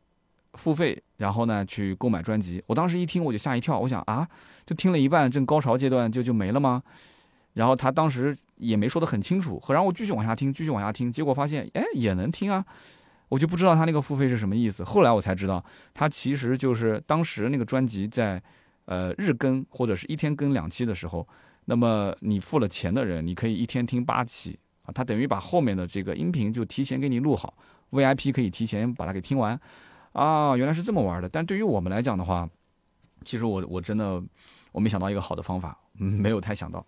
[0.54, 2.62] 付费，然后呢去购买专辑。
[2.66, 4.26] 我当时一听我就吓一跳，我想啊，
[4.64, 6.82] 就听了一半，正高潮阶段就就没了吗？
[7.54, 12.64] 然后他当时也没说得很清楚，然后我继续往下听，继续往下听，结果发现，哎，也能听啊，
[13.28, 14.84] 我就不知道他那个付费是什么意思。
[14.84, 18.42] 后来我才知道，他其实就是当时那个专辑在，
[18.84, 21.26] 呃，日更或者是一天更两期的时候，
[21.64, 27.56] 那么你付了钱的人，你可以一天听八期啊，他等于把后面的这个音频就提前给你录好
[27.90, 29.58] ，VIP 可以提前把它给听完，
[30.12, 31.28] 啊，原来是这么玩的。
[31.28, 32.48] 但对于我们来讲的话，
[33.24, 34.22] 其实我我真的
[34.72, 36.84] 我没想到一个好的方法，没有太想到。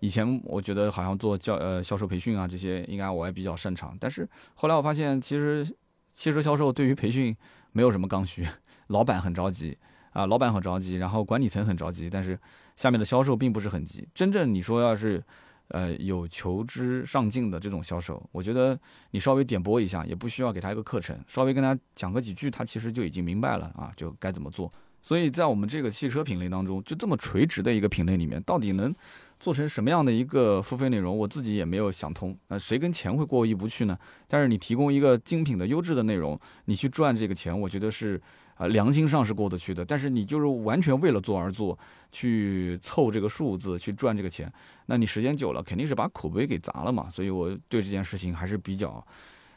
[0.00, 5.66] 以前我觉得好像做教呃销售培训啊这些应该我也比较擅长，但是后来我发现其实
[6.14, 7.34] 汽车销售对于培训
[7.72, 8.46] 没有什么刚需，
[8.88, 9.76] 老板很着急
[10.12, 12.38] 啊，老板很着急，然后管理层很着急，但是
[12.76, 14.06] 下面的销售并不是很急。
[14.14, 15.22] 真正你说要是
[15.68, 18.78] 呃有求知上进的这种销售，我觉得
[19.10, 24.72] 你稍微点拨一下，也不需要给他一个课程，稍微跟他讲个几句，他其实就已经明白了啊，就该怎么做。
[25.02, 28.92] 所以在我们这个汽车品类当中，就这么垂直的一个品类里面，到底能
[29.38, 32.36] 做成什么样的一个付费内容，我自己也没有想通。
[32.48, 33.96] 那谁跟钱会过意不去呢？
[34.26, 38.20] 但是你提供一个精品的优质的内容，你去赚这个钱，我觉得是
[38.54, 39.84] 啊，良心上是过得去的。
[39.84, 41.78] 但是你就是完全为了做而做，
[42.10, 44.50] 去凑这个数字，去赚这个钱，
[44.86, 47.10] 那你时间久了肯定是把口碑给砸了嘛。
[47.10, 49.06] 所以我对这件事情还是比较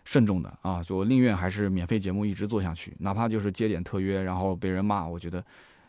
[0.04, 5.42] 慎重的啊，就我宁愿还是免费节目一直做下去，哪怕就是接点特约，然后被人骂，我觉得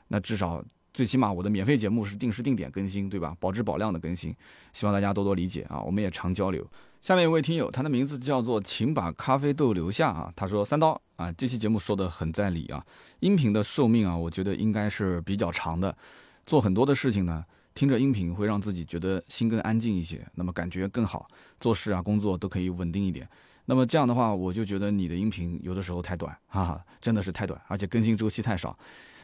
[0.08, 0.64] 那至少。
[0.92, 3.36] 最起码我的免费节目是定时定点更新，对吧？
[3.38, 4.34] 保质保量的更新，
[4.72, 5.80] 希望大家多多理解啊！
[5.80, 6.66] 我们也常交流。
[7.00, 12.84] 下面一位听友，他的名字叫做“请把咖啡豆留下”啊，他说：“三刀啊，这期节目说的很在理啊。
[13.20, 15.96] 音频的寿命啊，我觉得应该是比较长的。
[16.44, 21.26] 做很多的事情呢，听着音频会让自己觉得心更安静一些，那么感觉更好，
[21.58, 23.26] 做事啊、工作都可以稳定一点。
[23.64, 28.76] 那么这样的话，我就觉得你的音频有的时候太短哈啊，真的是太短，而且更新周期太少。”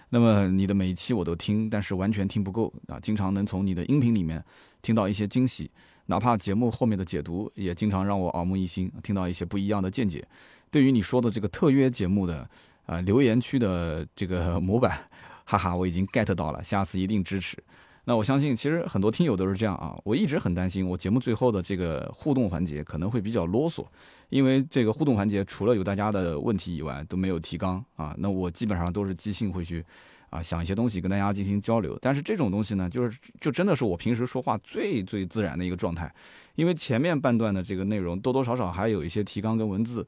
[0.08, 2.98] 那么你的每一期我都听，但是完全听不够啊！
[3.00, 4.42] 经常能从你的音频里面
[4.80, 5.70] 听到一些惊喜，
[6.06, 10.24] 哪怕节目后面的解读也经常让我耳目一新，听到一些不一样的见解。
[10.70, 12.48] 对于你说的这个特约节目的
[12.86, 14.96] 啊留言区的这个模板，
[15.44, 17.56] 哈哈，我已经 get 到了，下次一定支持。
[18.04, 19.98] 那我相信，其实很多听友都是这样啊。
[20.04, 23.84] 我一直很担心，我节目最后的这个互动环节可能会比较啰嗦，
[24.28, 28.14] 因为这个互动环节除了有大家的问题以外，都没有提纲啊。
[28.18, 29.84] 那我基本上都是即兴会去
[30.30, 31.98] 啊想一些东西跟大家进行交流。
[32.00, 36.12] 但是这种东西呢，就是就真的是我平时说话最最自然的一个状态，
[36.54, 40.06] 因为前面半段的这个内容多多少少还有一些提纲跟文字。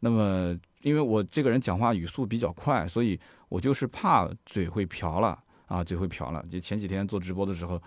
[0.00, 5.38] 那么因为我这个人讲话语速比较快，所以我就是怕嘴会瓢了。
[5.66, 6.44] 啊，嘴会瓢了。
[6.52, 7.82] 就前几天做直播的时候，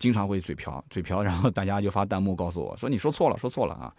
[0.00, 3.94] 经常会嘴瓢，嘴瓢，然后大家就发弹幕告诉我说：“你说错了，说错了啊。”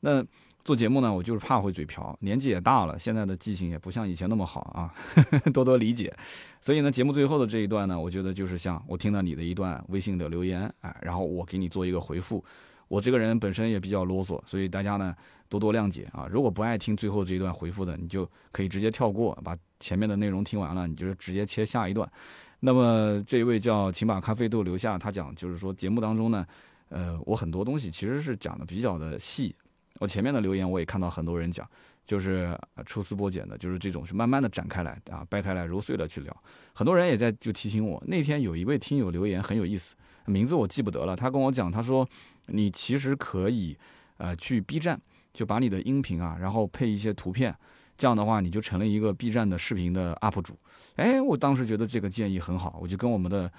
[0.00, 0.24] 那
[0.62, 4.92] 做节目呢，我就是怕会嘴瓢，年纪也大了，现在的记性也不像以前那么好啊，
[5.52, 6.14] 多多理解。
[6.60, 12.44] 所以呢，节目最后的这一段呢，我觉得就是像我听到你的一段微信的留言，哎，然后我给你做一个回复。
[12.88, 15.14] 我这个人本身也比较啰嗦，所以大家呢
[15.48, 16.26] 多多谅解啊。
[16.30, 22.10] 如果不爱听最后这一段回复的，你就可以直接跳过，把前面的内容听完了，你就直接切下一段。
[22.58, 26.44] 那么这一位叫请把咖啡豆留下，他讲就是说节目当中呢，
[26.90, 29.54] 呃，我很多东西其实是讲的比较的细。
[30.00, 31.68] 我前面的留言我也看到很多人讲，
[32.06, 36.36] 就是抽丝剥茧的，就是这种是慢慢的展开来啊，掰开来揉碎了去聊。
[36.72, 39.94] 很多人也在就提醒我，那天有一位听友留言很有意思，
[40.24, 41.14] 名字我记不得了。
[41.14, 42.08] 他跟我讲，他说
[42.46, 43.76] 你其实可以
[44.16, 44.98] 呃去 B 站，
[45.34, 47.54] 就把你的音频啊，然后配一些图片。
[47.98, 50.58] 这样的话，你就成了一个 B 站的视频的 UP 主。
[50.96, 53.52] 哎，我当时觉得这个建议很好，我就跟我们的，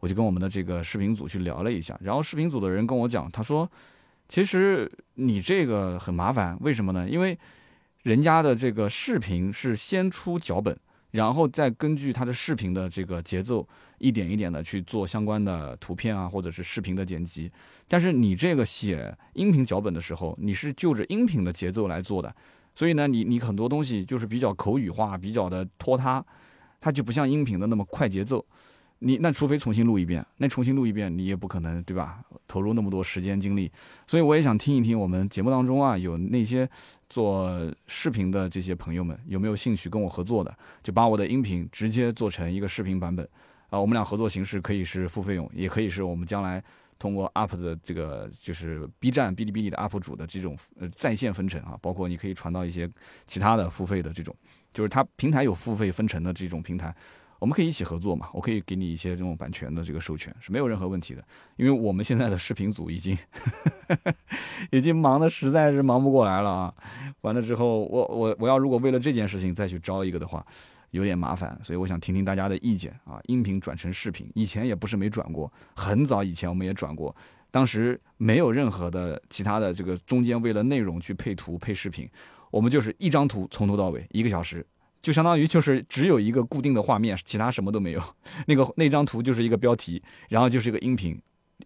[0.00, 1.98] 我就跟我们的这个视频组去聊了一下。
[2.02, 3.66] 然后视频组的人跟我讲，他说，
[4.28, 7.08] 其实你这个很麻烦，为什么呢？
[7.08, 7.38] 因为
[8.02, 10.76] 人家的这个视频是先出脚本，
[11.12, 13.66] 然后再根据他的视频的这个节奏，
[13.98, 17.50] 一点一点的去做相关的图片啊，或者是视频的剪辑。
[17.88, 22.34] 但是你这个写音频脚本的时候，你是就着音频的节奏来做的。
[22.74, 26.24] 所以呢，你你很多东西就是比较口语化，比较的拖沓，
[26.80, 28.44] 它就不像音频的那么快节奏。
[29.00, 32.20] 你那除非重新录一遍，那重新录一遍你也不可能对吧？
[32.48, 33.70] 投入那么多时间精力。
[34.06, 36.68] 所以我也想听一听我们节目当中啊，有那些
[37.08, 43.28] 做视频的这些朋友们有没有兴趣跟我合作的，就把我的音频直接做成一个视频版本
[43.68, 43.78] 啊。
[43.78, 46.62] 我们俩合作形式可以是付费用，也可以是我们将来。
[46.98, 52.90] 通过 UP 的这个就是 B 站、哔哩哔哩的 UP 主的这种呃在线分成啊，包括你可以传到一些
[53.26, 54.34] 其他的付费的这种，
[54.72, 56.96] 就是它平台有付费分成的这种平台，
[57.38, 61.24] 我们可以一起合作嘛，我可以给你一些这种版权的这个授权是没有任何问题的，
[61.56, 63.16] 因为我们现在的视频组已经
[64.70, 66.74] 已经忙的实在是忙不过来了啊，
[67.22, 70.44] 完了之后我我我要如果为了这件事情再去招一个的话。
[70.92, 73.20] 有点麻烦，所以我想听听大家的意见啊。
[73.24, 77.14] 音频转成视频，以前也不是没转过，很早以前我们也转过，
[77.50, 82.08] 当时没有任何的其他的这个中间为了内容去配图配视频，
[82.50, 84.64] 我们就是一张图从头到尾一个小时，
[85.06, 88.02] 就相当于就是只有一个固定的画面，其他什么都没有。
[88.48, 91.16] 那个那张图就是一个标题，然后就是一个音频，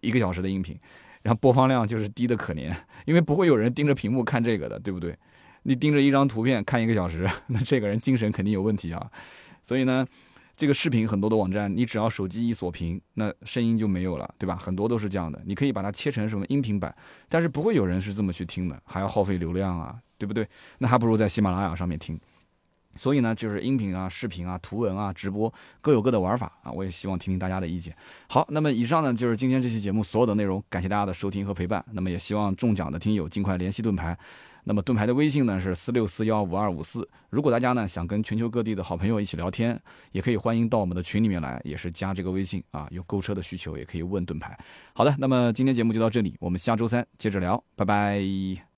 [0.01, 0.79] 一个小时的音频，
[1.23, 2.71] 然后播放量就是低的可怜，
[3.05, 5.17] 因为不会有人盯着屏幕看这个的，对不对？
[5.63, 9.09] 你盯着一张图片看一个小时， 那这个人精神肯定有问题啊！
[9.63, 10.05] 所以呢，
[10.55, 14.55] 这个视频很多的网站，你只要手机一锁屏，那声音就没有了，对吧？
[14.55, 15.41] 很多都是这样的。
[15.47, 16.95] 你可以把它切成什么音频版，
[17.27, 20.47] 但是不会有人是这么去听的，还要耗费流量啊，对不对？
[20.77, 22.19] 那还不如在喜马拉雅上面听。
[22.95, 26.71] 所以呢，就是音频啊、视频啊、图文啊、直播各有各的玩法啊。
[26.71, 27.95] 我也希望听听大家的意见。
[28.27, 31.83] 好，那么以上呢就是今天这期节目所有的内容，感谢大家的收听和陪伴。
[31.91, 34.17] 那么也希望中奖的听友尽快联系盾牌。
[34.63, 37.07] 那么盾牌的微信呢是四六四幺五二五四。
[37.31, 39.79] 如果大家呢想跟全球各地的好朋友一起聊天，
[40.11, 42.87] 也可以欢迎到我们的群里面来，也是加这个微信啊。
[42.91, 44.55] 有购车的需求也可以问盾牌。
[44.93, 48.61] 好的，那么今天节目就到这里，我们下周三接着聊，拜拜。